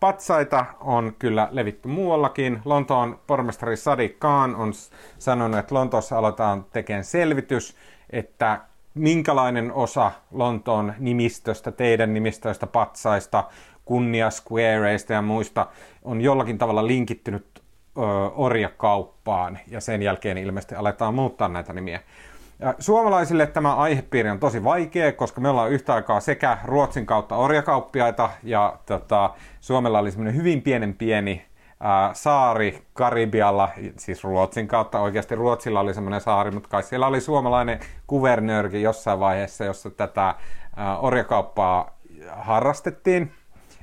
[0.00, 2.60] patsaita on kyllä levitty muuallakin.
[2.64, 4.72] Lontoon pormestari Sadiq Khan on
[5.18, 7.76] sanonut, että Lontoossa aletaan tekemään selvitys,
[8.10, 8.60] että
[8.94, 13.44] minkälainen osa Lontoon nimistöstä, teidän nimistöistä, patsaista,
[13.84, 15.66] kunnia squareista ja muista
[16.02, 17.62] on jollakin tavalla linkittynyt
[18.34, 22.00] orjakauppaan ja sen jälkeen ilmeisesti aletaan muuttaa näitä nimiä.
[22.62, 27.36] Ja suomalaisille tämä aihepiiri on tosi vaikea, koska me ollaan yhtä aikaa sekä Ruotsin kautta
[27.36, 31.46] orjakauppiaita ja tota, Suomella oli semmoinen hyvin pienen pieni
[31.80, 35.00] ää, saari Karibialla, siis Ruotsin kautta.
[35.00, 40.34] Oikeasti Ruotsilla oli semmoinen saari, mutta kai siellä oli suomalainen kuvernöörki jossain vaiheessa, jossa tätä
[40.76, 41.96] ää, orjakauppaa
[42.30, 43.32] harrastettiin.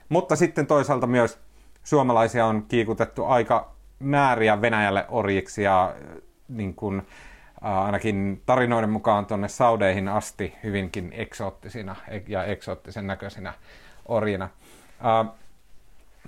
[0.09, 1.39] Mutta sitten toisaalta myös
[1.84, 5.93] suomalaisia on kiikutettu aika määriä Venäjälle orjiksi ja
[6.47, 7.01] niin kuin,
[7.62, 11.95] ainakin tarinoiden mukaan tuonne Saudeihin asti hyvinkin eksoottisina
[12.28, 13.53] ja eksoottisen näköisinä
[14.05, 14.49] orjina.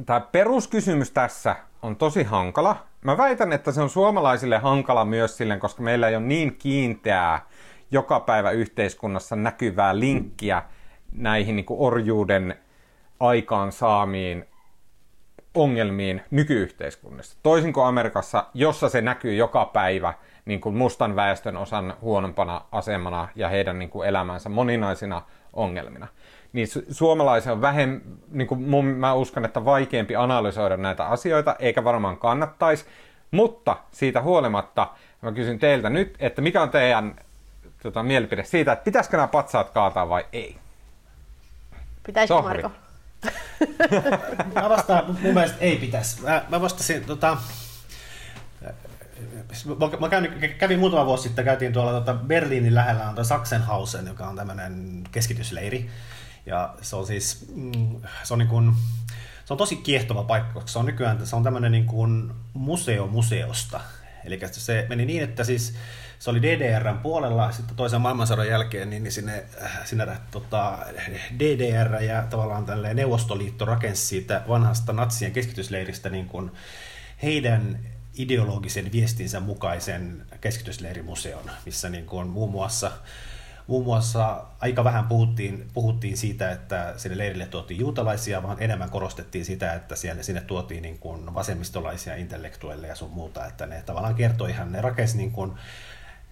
[0.05, 2.85] Tämä peruskysymys tässä on tosi hankala.
[3.01, 7.45] Mä väitän, että se on suomalaisille hankala myös silleen, koska meillä ei ole niin kiinteää
[7.91, 10.63] joka päivä yhteiskunnassa näkyvää linkkiä
[11.11, 12.55] näihin niin orjuuden
[13.19, 14.45] aikaan saamiin
[15.53, 17.37] ongelmiin nykyyhteiskunnassa.
[17.43, 20.13] Toisin kuin Amerikassa, jossa se näkyy joka päivä–
[20.45, 25.21] niin kuin mustan väestön osan huonompana asemana ja heidän niin kuin elämänsä moninaisina
[25.53, 26.07] ongelmina.
[26.53, 31.55] Niin su- suomalaisen on vähemmän, niin kuin mun, mä uskon, että vaikeampi analysoida näitä asioita,
[31.59, 32.85] eikä varmaan kannattaisi,
[33.31, 34.87] mutta siitä huolimatta
[35.21, 37.15] mä kysyn teiltä nyt, että mikä on teidän
[37.83, 40.57] tota, mielipide siitä, että pitäisikö nämä patsaat kaataa vai ei?
[42.03, 42.71] Pitäisikö Marko?
[44.61, 46.21] mä vastaan, mun mielestä ei pitäisi.
[46.21, 47.37] Mä, mä vastasin, tota,
[49.99, 54.35] mä kävin, kävin muutama vuosi sitten, käytiin tuolla tuota Berliinin lähellä on Sachsenhausen, joka on
[54.35, 55.89] tämmöinen keskitysleiri.
[56.45, 58.73] Ja se on siis, mm, se on niin kuin,
[59.45, 63.07] se on tosi kiehtova paikka, koska se on nykyään se on tämmöinen niin kuin museo
[63.07, 63.79] museosta.
[64.25, 65.73] Eli se meni niin, että siis
[66.19, 69.43] se oli DDRn puolella, sitten toisen maailmansodan jälkeen niin, niin sinne,
[69.85, 70.77] sinne tota,
[71.39, 76.51] DDR ja tavallaan Neuvostoliitto rakensi siitä vanhasta natsien keskitysleiristä niin kuin
[77.23, 77.79] heidän
[78.15, 82.91] ideologisen viestinsä mukaisen keskitysleirimuseon, missä niin kuin muun muassa
[83.67, 89.45] Muun muassa aika vähän puhuttiin, puhuttiin siitä, että sinne leirille tuotiin juutalaisia, vaan enemmän korostettiin
[89.45, 94.15] sitä, että siellä, sinne tuotiin niin kuin vasemmistolaisia intellektuelleja ja sun muuta, että ne tavallaan
[94.15, 95.51] kertoi ihan, ne rakensi niin kuin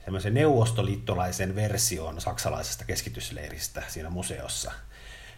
[0.04, 4.72] semmoisen neuvostoliittolaisen version saksalaisesta keskitysleiristä siinä museossa.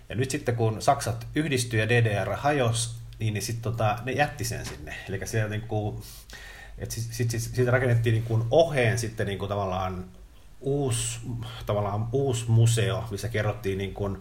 [0.09, 4.43] Ja nyt sitten kun Saksat yhdistyi ja DDR hajosi, niin, niin sitten tota, ne jätti
[4.43, 4.95] sen sinne.
[5.09, 6.01] Eli siellä niin kuin,
[6.77, 10.05] et sit, sit, sit, siitä rakennettiin niin kuin oheen sitten niin kuin tavallaan
[10.61, 11.19] uusi,
[11.65, 14.17] tavallaan uusi museo, missä kerrottiin niin kuin,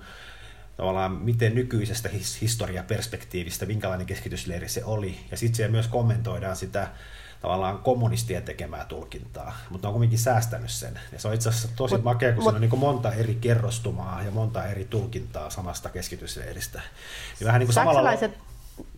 [0.77, 5.21] tavallaan miten nykyisestä his, historiaperspektiivistä, minkälainen keskitysleiri se oli.
[5.31, 6.89] Ja sitten siellä myös kommentoidaan sitä
[7.41, 11.01] tavallaan kommunistien tekemää tulkintaa, mutta on kuitenkin säästänyt sen.
[11.13, 13.35] Ja se on itse asiassa tosi mut, makea, kun mut, on niin kuin monta eri
[13.35, 16.81] kerrostumaa ja monta eri tulkintaa samasta keskitysleiristä.
[17.39, 18.50] Niin vähän niin kuin Saksalaiset samalla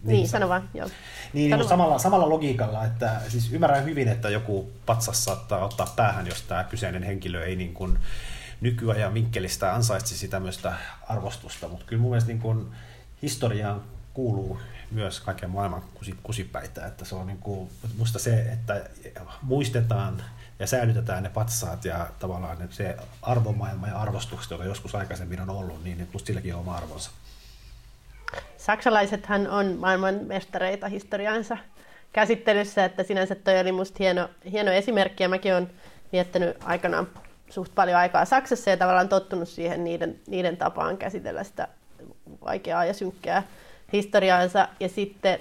[0.03, 0.69] niin, niin sano vaan.
[0.75, 0.89] Joo.
[1.33, 5.93] Niin, sano niin samalla, samalla logiikalla, että siis ymmärrän hyvin, että joku patsas saattaa ottaa
[5.97, 7.99] päähän, jos tämä kyseinen henkilö ei niin kuin
[8.61, 10.73] nykyajan vinkkelistä ansaitsi tämmöistä
[11.09, 12.67] arvostusta, mutta kyllä mun mielestä niin kuin
[13.23, 13.83] historiaan
[14.15, 14.61] kuuluu
[14.91, 15.85] myös kaiken maailman
[16.23, 18.85] kusipäitä, että se on niin kuin, musta se, että
[19.43, 20.23] muistetaan
[20.59, 25.85] ja säilytetään ne patsaat ja tavallaan se arvomaailma ja arvostukset, joita joskus aikaisemmin on ollut,
[25.85, 27.11] niin musta silläkin on oma arvonsa.
[28.63, 31.59] Saksalaisethan on maailman mestareita historiansa
[32.13, 35.71] käsittelyssä, että sinänsä toi oli musta hieno, hieno esimerkki ja mäkin olen
[36.13, 37.09] viettänyt aikanaan
[37.51, 41.69] suht paljon aikaa Saksassa ja tavallaan tottunut siihen niiden, niiden tapaan käsitellä sitä
[42.45, 43.43] vaikeaa ja synkkää
[43.93, 44.69] historiaansa.
[44.81, 45.39] Ja sitten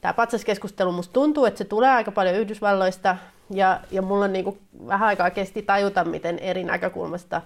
[0.00, 3.16] tämä patsaskeskustelu musta tuntuu, että se tulee aika paljon Yhdysvalloista
[3.50, 7.42] ja, ja mulla on niin vähän aikaa kesti tajuta, miten eri näkökulmasta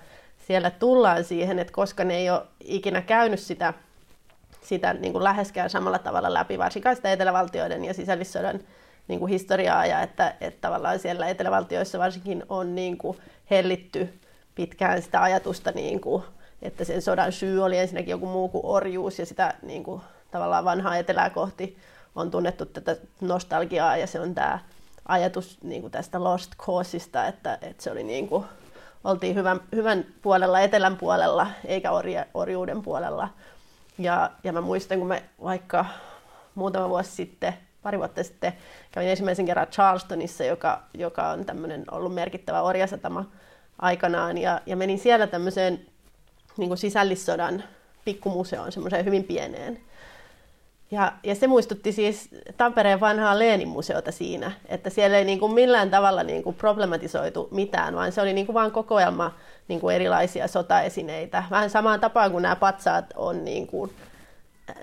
[0.46, 3.74] siellä tullaan siihen, että koska ne ei ole ikinä käynyt sitä
[4.62, 8.61] sitä niin kuin läheskään samalla tavalla läpi, varsinkaan sitä etelävaltioiden ja sisällissodan
[9.08, 13.18] niin kuin historiaa, ja että, että tavallaan siellä etelävaltioissa varsinkin on niin kuin
[13.50, 14.20] hellitty
[14.54, 16.22] pitkään sitä ajatusta, niin kuin,
[16.62, 20.00] että sen sodan syy oli ensinnäkin joku muu kuin orjuus, ja sitä niin kuin,
[20.30, 21.78] tavallaan vanhaa etelää kohti
[22.14, 24.58] on tunnettu tätä nostalgiaa, ja se on tämä
[25.08, 28.44] ajatus niin kuin tästä lost causeista, että, että se oli niin kuin
[29.04, 33.28] oltiin hyvän, hyvän puolella, etelän puolella, eikä orja, orjuuden puolella.
[33.99, 35.86] Ja, ja mä muistan, kun me vaikka
[36.55, 38.53] muutama vuosi sitten, pari vuotta sitten,
[38.91, 43.24] kävin ensimmäisen kerran Charlestonissa, joka, joka on tämmöinen ollut merkittävä orjasatama
[43.78, 45.86] aikanaan, ja, ja menin siellä tämmöiseen
[46.57, 47.64] niin sisällissodan
[48.05, 49.80] pikkumuseoon, semmoiseen hyvin pieneen.
[50.91, 55.55] Ja, ja se muistutti siis Tampereen vanhaa Leenin museota siinä, että siellä ei niin kuin
[55.55, 59.34] millään tavalla niin kuin problematisoitu mitään, vaan se oli niin kuin vain kokoelma
[59.68, 61.45] niin kuin erilaisia sotaesineitä.
[61.51, 63.93] Vähän samaan tapaan kuin nämä patsaat on, niin kuin,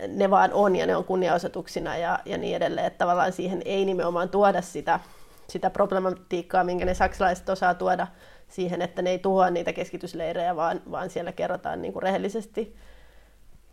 [0.07, 2.87] ne vaan on ja ne on kunniaosoituksina ja, ja niin edelleen.
[2.87, 4.99] Että tavallaan siihen ei nimenomaan tuoda sitä,
[5.47, 8.07] sitä problematiikkaa, minkä ne saksalaiset osaa tuoda
[8.47, 12.75] siihen, että ne ei tuhoa niitä keskitysleirejä, vaan, vaan siellä kerrotaan niin kuin rehellisesti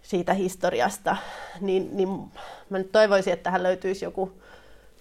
[0.04, 1.16] siitä historiasta,
[1.60, 2.08] niin, niin
[2.70, 4.32] mä nyt toivoisin, että tähän löytyisi joku,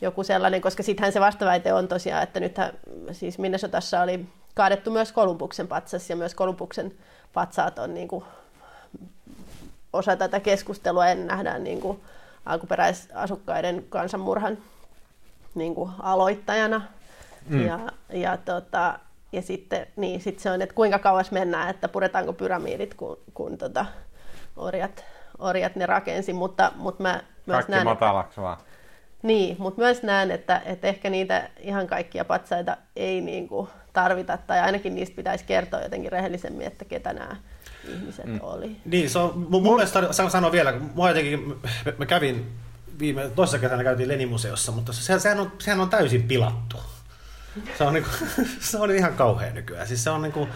[0.01, 2.74] joku sellainen, koska sittenhän se vastaväite on tosiaan, että nythän
[3.12, 6.93] siis Minnesotassa oli kaadettu myös Kolumbuksen patsas ja myös Kolumbuksen
[7.34, 8.24] patsaat on niin kuin
[9.93, 11.99] osa tätä keskustelua ja nähdään niin kuin
[12.45, 14.58] alkuperäisasukkaiden kansanmurhan
[15.56, 16.82] niin kuin aloittajana.
[17.49, 17.66] Mm.
[17.66, 17.80] Ja,
[18.10, 18.99] ja, tota,
[19.32, 23.58] ja sitten niin, sit se on, että kuinka kauas mennään, että puretaanko pyramidit, kun, kun
[23.58, 23.86] tota,
[24.56, 25.06] orjat,
[25.39, 28.58] orjat ne rakensi, mutta, mutta mä myös Kaikki näen, matalaksi että, vaan.
[29.24, 34.38] Niin, mutta myös näen, että, että ehkä niitä ihan kaikkia patsaita ei niin kuin tarvita,
[34.38, 37.36] tai ainakin niistä pitäisi kertoa jotenkin rehellisemmin, että ketä nämä
[37.93, 38.39] ihmiset mm.
[38.41, 38.76] oli.
[38.86, 41.56] Niin, se on, mun mielestä sanoa vielä, mä jotenkin,
[41.97, 42.51] mä kävin
[42.99, 46.78] viime, toisessa kesänä käytiin Lenimuseossa, mutta se, sehän, on, sehän on täysin pilattu.
[47.78, 48.10] Se on, niinku,
[48.60, 49.88] se on ihan kauhea nykyään.
[49.88, 50.47] Siis se on niinku,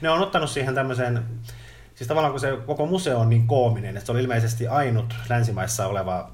[0.00, 1.24] ne on ottanut siihen tämmöisen
[1.94, 5.86] Siis tavallaan kun se koko museo on niin koominen, että se oli ilmeisesti ainut länsimaissa
[5.86, 6.30] oleva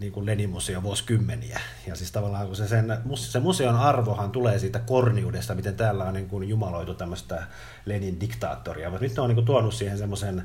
[0.00, 1.60] niin kuin Lenin-museo vuosikymmeniä.
[1.86, 6.14] Ja siis tavallaan kun se, sen, se museon arvohan tulee siitä korniudesta, miten täällä on
[6.14, 7.42] niin kuin jumaloitu tämmöistä
[7.86, 8.90] Lenin diktaattoria.
[8.90, 10.44] Mutta nyt ne on niin kuin tuonut siihen semmoisen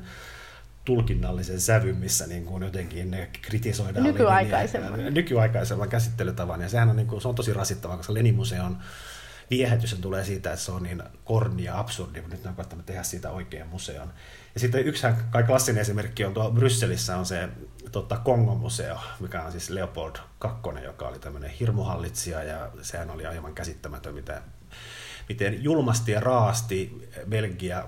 [0.84, 4.92] tulkinnallisen sävyn, missä niin kuin jotenkin ne kritisoidaan nykyaikaisemman.
[4.92, 6.60] Leninia, nykyaikaisemman käsittelytavan.
[6.60, 8.76] Ja sehän on, niin kuin, se on tosi rasittavaa, koska Lenin-museon
[9.50, 12.86] viehätys tulee siitä, että se on niin korni ja absurdi, mutta nyt ne on koettanut
[12.86, 14.12] tehdä siitä oikean museon.
[14.56, 17.48] Ja sitten yksi kai klassinen esimerkki on tuolla Brysselissä on se
[17.92, 23.54] tota, Kongo-museo, mikä on siis Leopold II, joka oli tämmöinen hirmuhallitsija ja sehän oli aivan
[23.54, 24.42] käsittämätön, mitä,
[25.28, 27.84] miten julmasti ja raasti Belgia,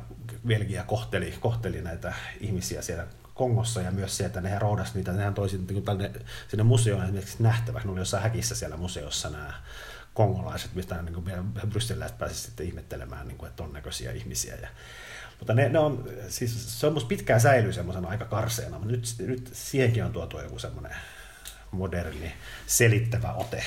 [0.47, 5.35] Belgia kohteli, kohteli näitä ihmisiä siellä Kongossa ja myös se, että nehän roudasi niitä, nehän
[5.35, 6.11] toisi niin tänne,
[6.49, 9.53] sinne museoon esimerkiksi nähtäväksi, ne oli jossain häkissä siellä museossa nämä
[10.15, 11.27] kongolaiset, mistä niin kuin
[11.71, 14.55] brysseläiset pääsivät sitten ihmettelemään, niin kuin, että on näköisiä ihmisiä.
[14.55, 14.69] Ja,
[15.39, 19.05] mutta ne, ne on, siis se on musta pitkään säilyy semmoisena aika karseena, mutta nyt,
[19.19, 20.93] nyt siihenkin on tuotu joku semmoinen
[21.71, 22.33] moderni,
[22.67, 23.65] selittävä ote.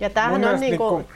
[0.00, 1.08] Ja tämähän on niin kuin,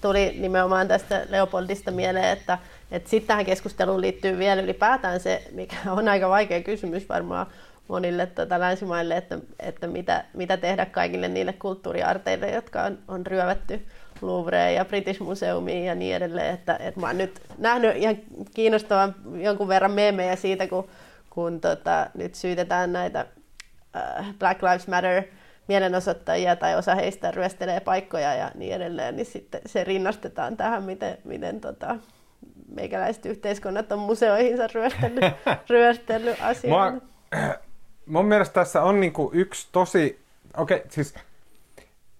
[0.00, 2.58] tuli nimenomaan tästä Leopoldista mieleen, että,
[2.90, 7.46] että sitten tähän keskusteluun liittyy vielä ylipäätään se, mikä on aika vaikea kysymys varmaan
[7.88, 13.86] monille tota, länsimaille, että, että mitä, mitä tehdä kaikille niille kulttuuriarteille, jotka on, on ryövätty
[14.22, 16.54] Louvreen ja British Museumiin ja niin edelleen.
[16.54, 18.16] Että, että mä oon nyt nähnyt ihan
[18.54, 20.88] kiinnostavan jonkun verran meemejä siitä, kun,
[21.30, 23.26] kun tota, nyt syytetään näitä
[23.96, 25.22] äh, Black Lives Matter
[25.68, 31.18] mielenosoittajia tai osa heistä ryöstelee paikkoja ja niin edelleen, niin sitten se rinnastetaan tähän, miten,
[31.24, 31.96] miten tota,
[32.74, 35.24] meikäläiset yhteiskunnat on museoihinsa ryöstellyt,
[35.70, 37.06] ryöstellyt asioita.
[38.06, 40.20] mun mielestä tässä on niinku yksi tosi,
[40.56, 41.14] okei okay, siis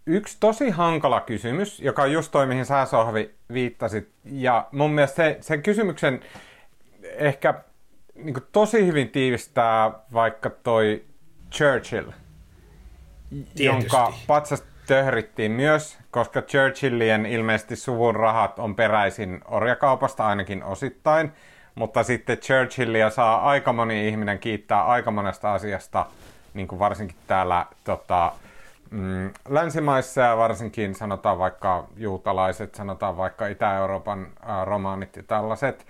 [0.06, 4.08] yksi tosi hankala kysymys, joka on just toi, mihin sä Sohvi viittasit.
[4.24, 6.20] Ja mun mielestä se, sen kysymyksen
[7.02, 7.54] ehkä
[8.14, 11.04] niin tosi hyvin tiivistää vaikka toi
[11.50, 12.10] Churchill,
[13.30, 13.64] Tietysti.
[13.64, 21.32] jonka patsas töhrittiin myös, koska Churchillien ilmeisesti suvun rahat on peräisin orjakaupasta ainakin osittain,
[21.74, 26.06] mutta sitten Churchillia saa aika moni ihminen kiittää aika monesta asiasta,
[26.54, 28.32] niin kuin varsinkin täällä tota,
[28.92, 34.26] mm, länsimaissa ja varsinkin sanotaan vaikka juutalaiset, sanotaan vaikka Itä-Euroopan
[34.64, 35.86] romaanit ja tällaiset.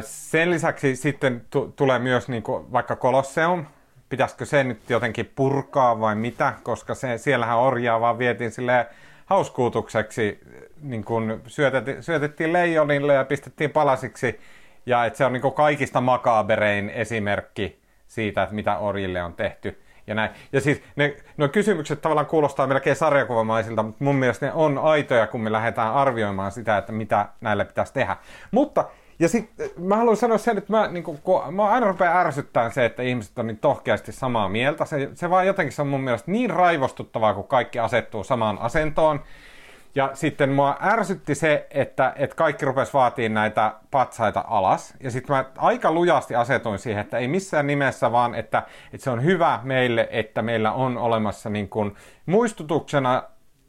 [0.00, 3.66] Sen lisäksi sitten t- tulee myös niin kuin, vaikka Kolosseum,
[4.08, 8.86] pitäisikö se nyt jotenkin purkaa vai mitä, koska se, siellähän orjaa vaan vietiin sille
[9.26, 10.40] hauskuutukseksi,
[10.82, 14.40] niin kuin syötettiin, syötettiin leijonille ja pistettiin palasiksi,
[14.86, 19.83] ja että se on niin kaikista makaaberein esimerkki siitä, että mitä orjille on tehty.
[20.06, 20.30] Ja, näin.
[20.52, 25.26] ja siis ne, ne kysymykset tavallaan kuulostaa melkein sarjakuvamaisilta, mutta mun mielestä ne on aitoja,
[25.26, 28.16] kun me lähdetään arvioimaan sitä, että mitä näille pitäisi tehdä.
[28.50, 28.84] Mutta
[29.18, 32.72] ja sitten mä haluan sanoa sen, että mä, niin kun, kun, mä aina rupean ärsyttämään
[32.72, 34.84] se, että ihmiset on niin tohkeasti samaa mieltä.
[34.84, 39.20] Se, se vaan jotenkin se on mun mielestä niin raivostuttavaa, kun kaikki asettuu samaan asentoon.
[39.94, 44.94] Ja sitten mua ärsytti se, että, että kaikki rupes vaatii näitä patsaita alas.
[45.00, 49.10] Ja sitten mä aika lujasti asetuin siihen, että ei missään nimessä vaan, että, että se
[49.10, 53.22] on hyvä meille, että meillä on olemassa niin kuin muistutuksena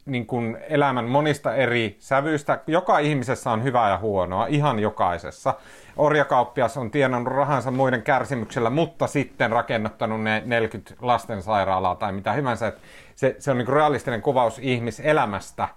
[0.06, 2.60] niin kuin elämän monista eri sävyistä.
[2.68, 5.54] Joka ihmisessä on hyvää ja huonoa, ihan jokaisessa.
[5.98, 12.74] Orjakauppias on tienannut rahansa muiden kärsimyksellä, mutta sitten rakennuttanut ne 40 lastensairaalaa tai mitä hyvänsä.
[13.16, 15.68] Se, se on niin kuin realistinen kuvaus ihmiselämästä.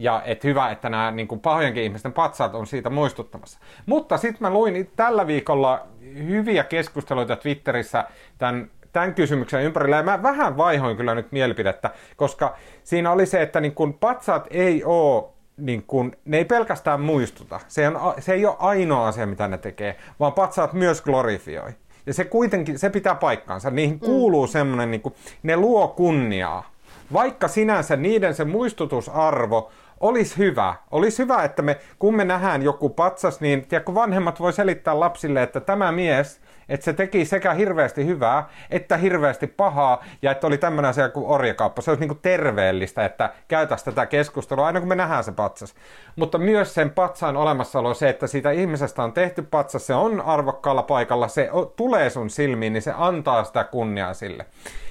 [0.00, 3.58] Ja et hyvä, että nämä niin kuin pahojenkin ihmisten patsaat on siitä muistuttamassa.
[3.86, 5.86] Mutta sitten mä luin tällä viikolla
[6.16, 8.04] hyviä keskusteluita Twitterissä
[8.38, 9.96] tämän tämän kysymyksen ympärillä.
[9.96, 14.46] Ja mä vähän vaihoin kyllä nyt mielipidettä, koska siinä oli se, että niin kun patsaat
[14.50, 15.24] ei ole
[15.56, 17.60] niin kun, ne ei pelkästään muistuta.
[17.68, 21.70] Se, on, se ei ole ainoa asia, mitä ne tekee, vaan patsaat myös glorifioi.
[22.06, 23.70] Ja se kuitenkin, se pitää paikkaansa.
[23.70, 24.00] Niihin mm.
[24.00, 25.02] kuuluu semmoinen, niin
[25.42, 26.70] ne luo kunniaa.
[27.12, 29.70] Vaikka sinänsä niiden se muistutusarvo
[30.00, 30.74] olisi hyvä.
[30.90, 35.42] Olisi hyvä, että me, kun me nähdään joku patsas, niin tiedätkö, vanhemmat voi selittää lapsille,
[35.42, 36.40] että tämä mies
[36.70, 41.26] että se teki sekä hirveästi hyvää että hirveästi pahaa, ja että oli tämmöinen asia kuin
[41.26, 41.82] orjakauppa.
[41.82, 45.74] Se olisi niin kuin terveellistä, että käytäisiin tätä keskustelua aina kun me nähdään se patsas.
[46.16, 50.82] Mutta myös sen patsaan olemassaolo se, että siitä ihmisestä on tehty patsas, se on arvokkaalla
[50.82, 54.46] paikalla, se tulee sun silmiin, niin se antaa sitä kunniaa sille.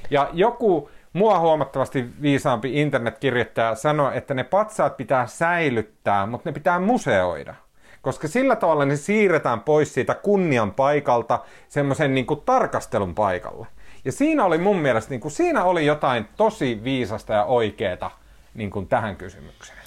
[0.10, 6.80] Ja joku mua huomattavasti viisaampi internetkirjoittaja sanoi, että ne patsaat pitää säilyttää, mutta ne pitää
[6.80, 7.56] museoida
[8.02, 13.68] koska sillä tavalla ne siirretään pois siitä kunnian paikalta semmoisen niin tarkastelun paikalle.
[14.06, 18.12] Ja siinä oli mun mielestä, niin kuin, siinä oli jotain tosi viisasta ja oikeeta
[18.54, 19.80] niin kuin tähän kysymykseen.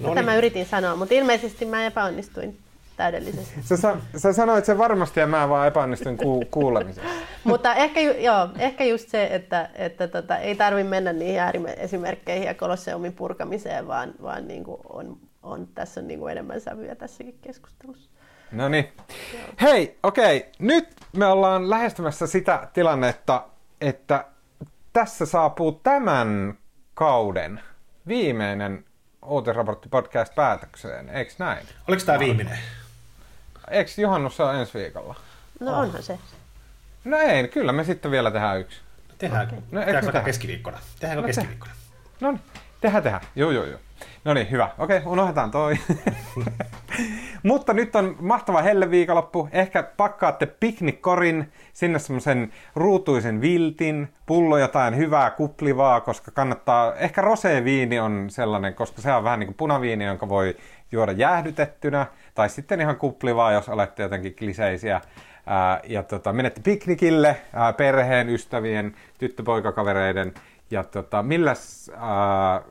[0.00, 0.24] No niin.
[0.24, 2.58] mä yritin sanoa, mutta ilmeisesti mä epäonnistuin
[2.96, 3.60] täydellisesti.
[3.62, 7.10] Sä, sä sanoit sen varmasti ja mä vaan epäonnistuin ku, kuulemisessa.
[7.44, 12.54] Mutta ehkä, joo, ehkä just se, että, että tota, ei tarvitse mennä niihin ääriesimerkkeihin ja
[12.54, 17.38] kolosseumin purkamiseen, vaan, vaan niin kuin on on, tässä on niin kuin enemmän sävyjä tässäkin
[17.42, 18.10] keskustelussa.
[18.52, 18.92] No niin.
[19.60, 20.36] Hei, okei.
[20.36, 20.50] Okay.
[20.58, 23.44] Nyt me ollaan lähestymässä sitä tilannetta,
[23.80, 24.24] että
[24.92, 26.58] tässä saapuu tämän
[26.94, 27.60] kauden
[28.08, 28.84] viimeinen
[29.26, 31.66] uutisraportti podcast päätökseen, eikö näin?
[31.88, 32.58] Oliko tämä viimeinen?
[33.70, 35.14] Eikö juhannus ole ensi viikolla?
[35.60, 35.78] No oh.
[35.78, 36.18] onhan se.
[37.04, 38.80] No ei, kyllä me sitten vielä tehdään yksi.
[39.18, 39.58] Tehdään, okay.
[39.70, 40.24] no, tehdäänkö tehdään?
[40.24, 40.78] keskiviikkona?
[41.00, 41.72] Tehdäänkö no, keskiviikkona?
[42.20, 42.40] No niin,
[42.80, 43.22] tehdään, tehdään.
[43.36, 43.78] Joo, joo, joo.
[44.24, 44.70] No niin, hyvä.
[44.78, 45.78] Okei, unohdetaan toi.
[47.42, 49.48] Mutta nyt on mahtava helle viikonloppu.
[49.52, 58.00] Ehkä pakkaatte piknikkorin, sinne semmoisen ruutuisen viltin, pullo jotain hyvää kuplivaa, koska kannattaa, ehkä roseviini
[58.00, 60.56] on sellainen, koska se on vähän niin kuin punaviini, jonka voi
[60.92, 65.00] juoda jäähdytettynä, tai sitten ihan kuplivaa, jos olette jotenkin kliseisiä.
[65.46, 70.34] Ää, ja tota, menette piknikille ää, perheen, ystävien, tyttöpoikakavereiden,
[70.70, 72.62] ja tota, milläs ää,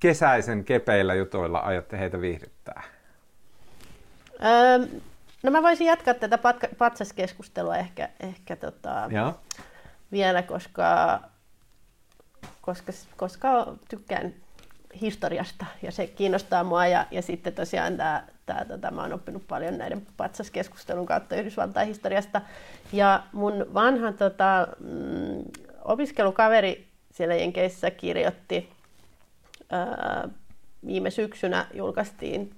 [0.00, 2.82] kesäisen kepeillä jutuilla aiotte heitä viihdyttää?
[4.44, 4.86] Öö,
[5.42, 6.38] no mä voisin jatkaa tätä
[6.78, 9.10] patsaskeskustelua ehkä, ehkä tota,
[10.12, 11.20] vielä, koska,
[12.60, 14.34] koska, koska tykkään
[15.00, 19.46] historiasta ja se kiinnostaa mua ja, ja sitten tosiaan tämä, tämä, tota, mä oon oppinut
[19.48, 22.40] paljon näiden patsaskeskustelun kautta Yhdysvaltain historiasta.
[22.92, 25.42] Ja mun vanha tota, mm,
[25.84, 28.68] opiskelukaveri siellä Jenkeissä kirjoitti
[30.86, 32.54] viime syksynä julkaistiin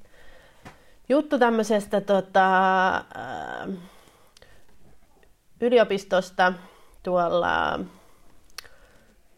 [1.09, 2.51] juttu tämmöisestä tota,
[5.61, 6.53] yliopistosta
[7.03, 7.81] tuolla,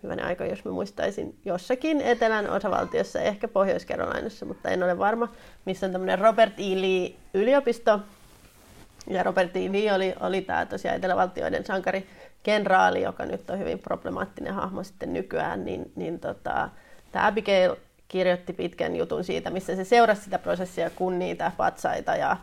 [0.06, 3.86] hyvänä aika, jos mä muistaisin, jossakin etelän osavaltiossa, ehkä pohjois
[4.46, 5.32] mutta en ole varma,
[5.64, 6.80] missä on tämmöinen Robert E.
[6.80, 8.00] Lee yliopisto.
[9.10, 9.72] Ja Robert E.
[9.72, 12.06] Lee oli, oli tämä tosiaan etelävaltioiden sankari
[12.42, 16.68] kenraali, joka nyt on hyvin problemaattinen hahmo sitten nykyään, niin, niin tota,
[17.16, 17.76] Tämä Abigail
[18.08, 22.36] kirjoitti pitkän jutun siitä, missä se seurasi sitä prosessia, kun niitä patsaita ja,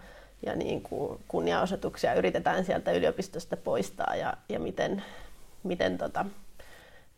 [0.45, 5.03] ja niin kuin kunniaosoituksia yritetään sieltä yliopistosta poistaa ja, ja miten,
[5.63, 6.25] miten, tota,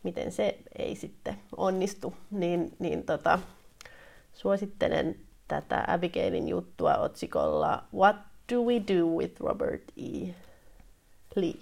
[0.06, 3.38] miten se ei sitten onnistu, niin, niin tota,
[4.32, 5.16] suosittelen
[5.48, 8.16] tätä Abigailin juttua otsikolla What
[8.52, 10.34] do we do with Robert E.
[11.36, 11.54] Lee?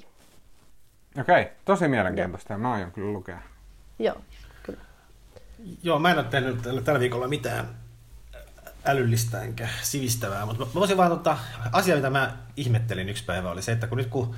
[1.21, 3.43] Okei, okay, tosi mielenkiintoista ja mä aion kyllä lukea.
[3.99, 4.17] Joo.
[5.83, 7.69] Joo, mä en ole tehnyt tällä viikolla mitään
[8.85, 11.39] älyllistä enkä sivistävää, mutta mä voisin vaan ottaa,
[11.73, 14.35] asia, mitä mä ihmettelin yksi päivä, oli se, että kun nyt kun,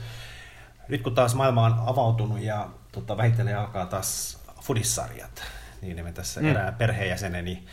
[0.89, 5.43] nyt kun taas maailma on avautunut ja tota, vähitellen alkaa taas fudissarjat,
[5.83, 6.49] niin me tässä mm.
[6.49, 7.67] erää perheenjäseneni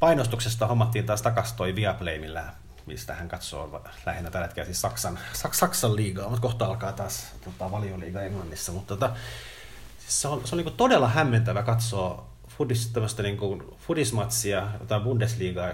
[0.00, 2.44] painostuksesta hommattiin taas takas toi Viaplay, millä,
[2.86, 7.34] mistä hän katsoo lähinnä tällä hetkellä siis Saksan, Saks, Saksan liigaa, mutta kohta alkaa taas
[7.44, 9.16] tota, valioliiga Englannissa, mutta tota,
[9.98, 12.92] siis se on, se on niin todella hämmentävä katsoa fudis,
[13.22, 15.72] niin kuin fudismatsia, jotain Bundesligaa,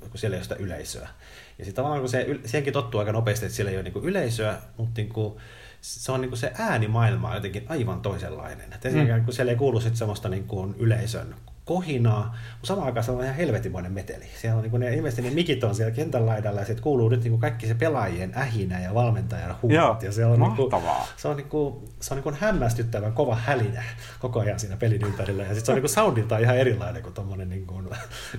[0.00, 1.08] kun siellä ei ole sitä yleisöä.
[1.58, 4.58] Ja sitten tavallaan kun se, siihenkin tottuu aika nopeasti, että siellä ei ole niin yleisöä,
[4.76, 5.40] mutta niin kuin,
[5.82, 8.72] se on niin kuin se äänimaailma on jotenkin aivan toisenlainen.
[8.72, 9.24] Että mm.
[9.24, 13.22] kun siellä ei kuulu sit semmoista niin kuin yleisön kohinaa, mutta samaan aikaan se on
[13.22, 14.24] ihan helvetimoinen meteli.
[14.40, 17.08] Siellä on niin kuin ne, ilmeisesti ne mikit on siellä kentän laidalla ja sitten kuuluu
[17.08, 20.02] nyt niin kuin kaikki se pelaajien ähinä ja valmentajan huumat.
[20.02, 20.72] Ja se on, niin kuin,
[21.16, 23.82] se on, niin kuin, se on niin kuin hämmästyttävän kova hälinä
[24.18, 25.42] koko ajan siinä pelin ympärillä.
[25.42, 27.88] Ja sitten se on niin kuin soundiltaan ihan erilainen kuin tuommoinen niin kuin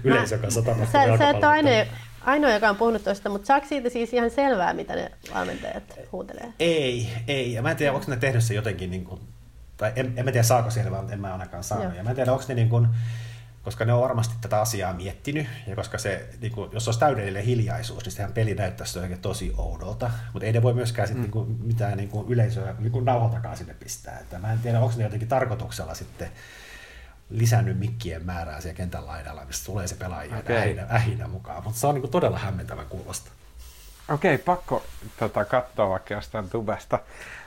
[0.03, 0.91] yleisö kanssa tapahtuu.
[0.91, 1.85] Sä, sä et ainoa,
[2.25, 6.53] ainoa, joka on puhunut tuosta, mutta saako siitä siis ihan selvää, mitä ne valmentajat huutelee?
[6.59, 7.53] Ei, ei.
[7.53, 9.21] Ja mä en tiedä, onko ne tehnyt se jotenkin niin kuin
[9.77, 11.85] tai en, en mä tiedä saako selvää, mutta en mä ainakaan saanut.
[11.85, 11.95] Joo.
[11.95, 12.87] Ja mä en tiedä, onko ne niin kuin,
[13.63, 17.43] koska ne on varmasti tätä asiaa miettinyt, ja koska se, niin kuin, jos olisi täydellinen
[17.43, 21.21] hiljaisuus, niin sehän peli näyttäisi oikein tosi oudolta, mutta ei ne voi myöskään sit, mm.
[21.21, 24.19] niin kuin, mitään niin kuin yleisöä niin kuin nauhoitakaan sinne pistää.
[24.19, 26.29] Että mä en tiedä, onko ne jotenkin tarkoituksella sitten
[27.29, 30.55] lisännyt mikkien määrää siellä kentän laidalla, mistä tulee se pelaajien okay.
[30.55, 33.31] ähinä, ähinä mukaan, mutta se on niin kuin todella hämmentävän kuulosta.
[34.09, 34.83] Okei, okay, pakko
[35.19, 36.99] tota, katsoa vaikka jostain tubesta.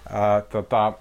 [0.07, 0.93] Uh, tota,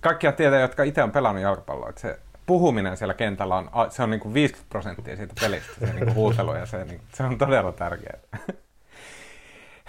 [0.00, 4.10] kaikkia tietää, jotka itse on pelannut jalkapalloa, että se puhuminen siellä kentällä on, se on
[4.10, 7.38] niin kuin 50 prosenttia siitä pelistä, se niin kuin huutelu, ja se, niin, se on
[7.38, 8.18] todella tärkeää.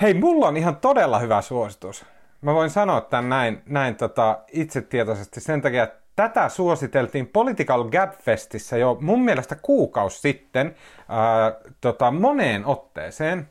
[0.02, 2.06] Hei, mulla on ihan todella hyvä suositus.
[2.42, 8.14] Mä voin sanoa tämän näin, näin tota, itsetietoisesti sen takia, että tätä suositeltiin Political Gap
[8.14, 10.76] Festissä jo mun mielestä kuukausi sitten
[11.10, 13.48] ää, tota, moneen otteeseen.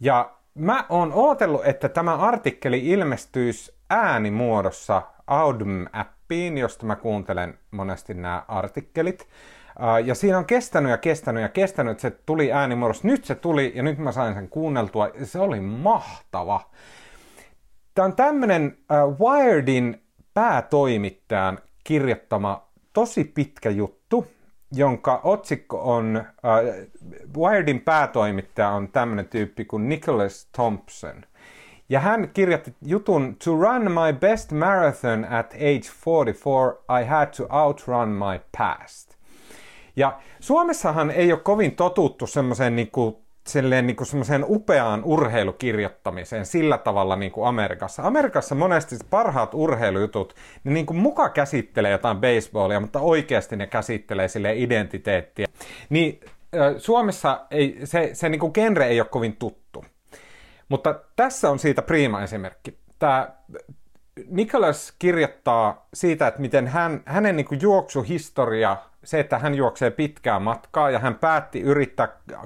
[0.00, 8.44] Ja mä oon ootellut, että tämä artikkeli ilmestyisi äänimuodossa Audm-appiin, josta mä kuuntelen monesti nämä
[8.48, 9.28] artikkelit.
[10.04, 13.08] Ja siinä on kestänyt ja kestänyt ja kestänyt, että se tuli äänimuodossa.
[13.08, 15.10] Nyt se tuli ja nyt mä sain sen kuunneltua.
[15.24, 16.70] Se oli mahtava.
[17.94, 18.78] Tämä on tämmöinen
[19.20, 20.02] Wiredin
[20.34, 24.26] päätoimittajan kirjoittama tosi pitkä juttu,
[24.72, 31.22] jonka otsikko on, uh, Wiredin päätoimittaja on tämmöinen tyyppi kuin Nicholas Thompson–
[31.92, 37.46] ja hän kirjoitti jutun To run my best marathon at age 44, I had to
[37.50, 39.14] outrun my past.
[39.96, 43.16] Ja Suomessahan ei ole kovin totuttu semmoiseen niin kuin,
[43.82, 44.08] niin kuin
[44.46, 48.02] upeaan urheilukirjoittamiseen sillä tavalla niin kuin Amerikassa.
[48.02, 50.34] Amerikassa monesti parhaat urheilujutut,
[50.64, 55.46] ne niin kuin muka käsittelee jotain baseballia, mutta oikeasti ne käsittelee sille identiteettiä.
[55.88, 56.20] Niin
[56.78, 59.84] Suomessa ei, se, se niin kuin genre ei ole kovin tuttu.
[60.68, 62.78] Mutta tässä on siitä prima esimerkki.
[62.98, 63.28] Tämä
[64.28, 70.90] Nicholas kirjoittaa siitä, että miten hän, hänen niin juoksuhistoria, se, että hän juoksee pitkää matkaa
[70.90, 72.36] ja hän päätti yrittää 2.30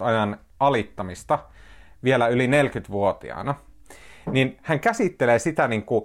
[0.00, 1.38] ajan alittamista
[2.04, 3.54] vielä yli 40-vuotiaana,
[4.30, 6.04] niin hän käsittelee sitä niin kuin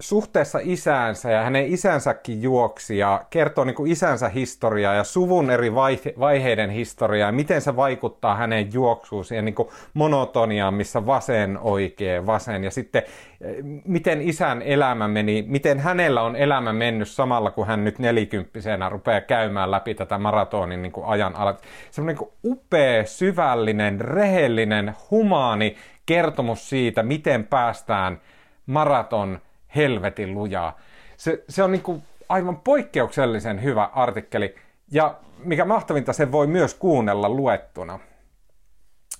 [0.00, 5.74] suhteessa isäänsä ja hänen isänsäkin juoksi ja kertoo niin kuin isänsä historiaa ja suvun eri
[6.18, 12.26] vaiheiden historiaa ja miten se vaikuttaa hänen juoksuun ja niin kuin monotoniaan, missä vasen oikea,
[12.26, 13.02] vasen ja sitten
[13.40, 18.88] eh, miten isän elämä meni, miten hänellä on elämä mennyt samalla kun hän nyt nelikymppisenä
[18.88, 21.62] rupeaa käymään läpi tätä maratonin niin kuin ajan alat.
[21.90, 25.76] Semmoinen niin upea, syvällinen, rehellinen, humaani
[26.06, 28.20] kertomus siitä, miten päästään
[28.66, 29.38] maraton
[29.76, 30.78] helvetin lujaa.
[31.16, 34.54] Se, se on niin kuin aivan poikkeuksellisen hyvä artikkeli,
[34.90, 37.98] ja mikä mahtavinta, se voi myös kuunnella luettuna.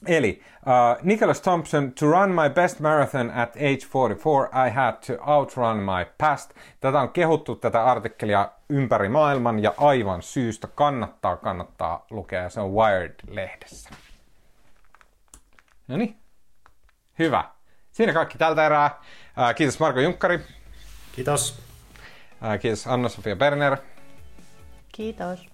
[0.06, 5.32] Eli uh, Nicholas Thompson, to run my best marathon at age 44, I had to
[5.32, 6.50] outrun my past.
[6.80, 12.50] Tätä on kehuttu tätä artikkelia ympäri maailman ja aivan syystä kannattaa, kannattaa lukea.
[12.50, 13.90] Se on Wired-lehdessä.
[15.88, 16.16] No niin,
[17.18, 17.44] hyvä.
[17.92, 19.00] Siinä kaikki tältä erää.
[19.56, 20.40] Kiitos Marko Junkkari.
[21.12, 21.58] Kiitos.
[22.60, 23.76] Kiitos Anna-Sofia Berner.
[24.92, 25.46] Kiitos.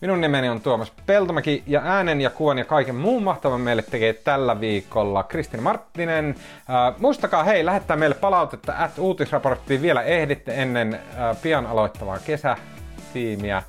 [0.00, 4.12] Minun nimeni on Tuomas Peltomäki ja äänen ja kuvan ja kaiken muun mahtavan meille tekee
[4.12, 6.34] tällä viikolla Kristin Marttinen.
[6.70, 13.62] Äh, muistakaa hei, lähettää meille palautetta at uutisraporttiin vielä ehditte ennen äh, pian aloittavaa kesätiimiä.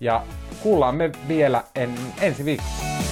[0.00, 0.22] Ja
[0.62, 3.03] kuullaan me vielä en, ensi viikolla.